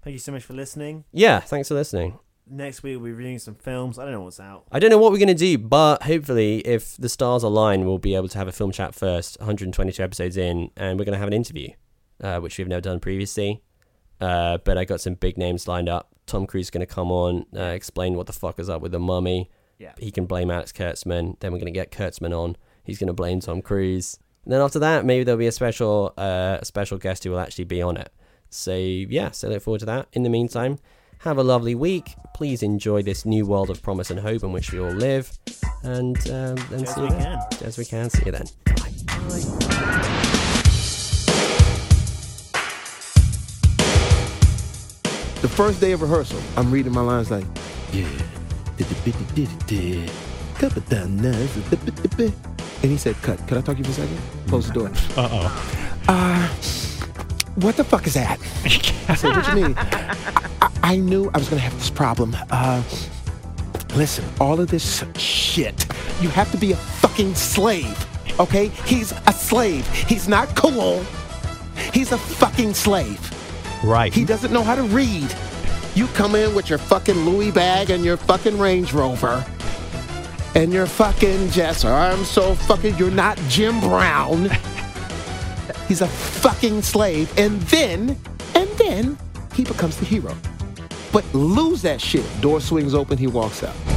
[0.04, 1.06] Thank you so much for listening.
[1.12, 2.20] yeah, thanks for listening.
[2.50, 4.00] Next week we'll be reviewing some films.
[4.00, 4.66] I don't know what's out.
[4.72, 8.16] I don't know what we're gonna do, but hopefully, if the stars align, we'll be
[8.16, 9.38] able to have a film chat first.
[9.40, 11.70] 122 episodes in, and we're gonna have an interview,
[12.24, 13.62] uh, which we've never done previously.
[14.20, 16.10] Uh, but I got some big names lined up.
[16.26, 19.00] Tom Cruise is gonna come on, uh, explain what the fuck is up with the
[19.00, 19.50] mummy.
[19.80, 19.94] Yeah.
[19.98, 21.40] He can blame Alex Kurtzman.
[21.40, 22.58] Then we're gonna get Kurtzman on.
[22.84, 24.18] He's gonna blame Tom Cruise.
[24.44, 27.40] And then after that, maybe there'll be a special, uh, a special guest who will
[27.40, 28.12] actually be on it.
[28.50, 30.08] So yeah, so look forward to that.
[30.14, 30.80] In the meantime,
[31.20, 32.16] have a lovely week.
[32.34, 35.38] Please enjoy this new world of promise and hope in which we all live.
[35.84, 37.40] And um, and see you then.
[37.62, 38.10] As we can.
[38.10, 38.46] See you then.
[45.42, 47.46] The first day of rehearsal, I'm reading my lines like,
[47.94, 48.08] yeah,
[52.82, 53.38] and he said, cut.
[53.48, 54.20] Could I talk to you for a second?
[54.48, 54.92] Close the door.
[55.18, 56.04] Uh oh.
[56.08, 56.48] Uh,
[57.56, 58.40] what the fuck is that?
[59.10, 59.76] I said, what you mean?
[59.78, 60.16] I,
[60.62, 62.36] I, I knew I was gonna have this problem.
[62.50, 62.82] Uh,
[63.96, 65.86] listen, all of this shit,
[66.22, 68.08] you have to be a fucking slave,
[68.40, 68.68] okay?
[68.86, 69.88] He's a slave.
[69.90, 71.04] He's not cool.
[71.94, 73.20] He's a fucking slave.
[73.84, 74.14] Right.
[74.14, 75.34] He doesn't know how to read.
[75.96, 79.46] You come in with your fucking Louis bag and your fucking Range Rover.
[80.56, 81.86] And you're fucking Jess.
[81.86, 82.98] Oh, I'm so fucking.
[82.98, 84.46] You're not Jim Brown.
[85.88, 87.32] He's a fucking slave.
[87.38, 88.18] And then,
[88.56, 89.18] and then,
[89.54, 90.36] he becomes the hero.
[91.12, 92.26] But lose that shit.
[92.42, 93.97] Door swings open, he walks out.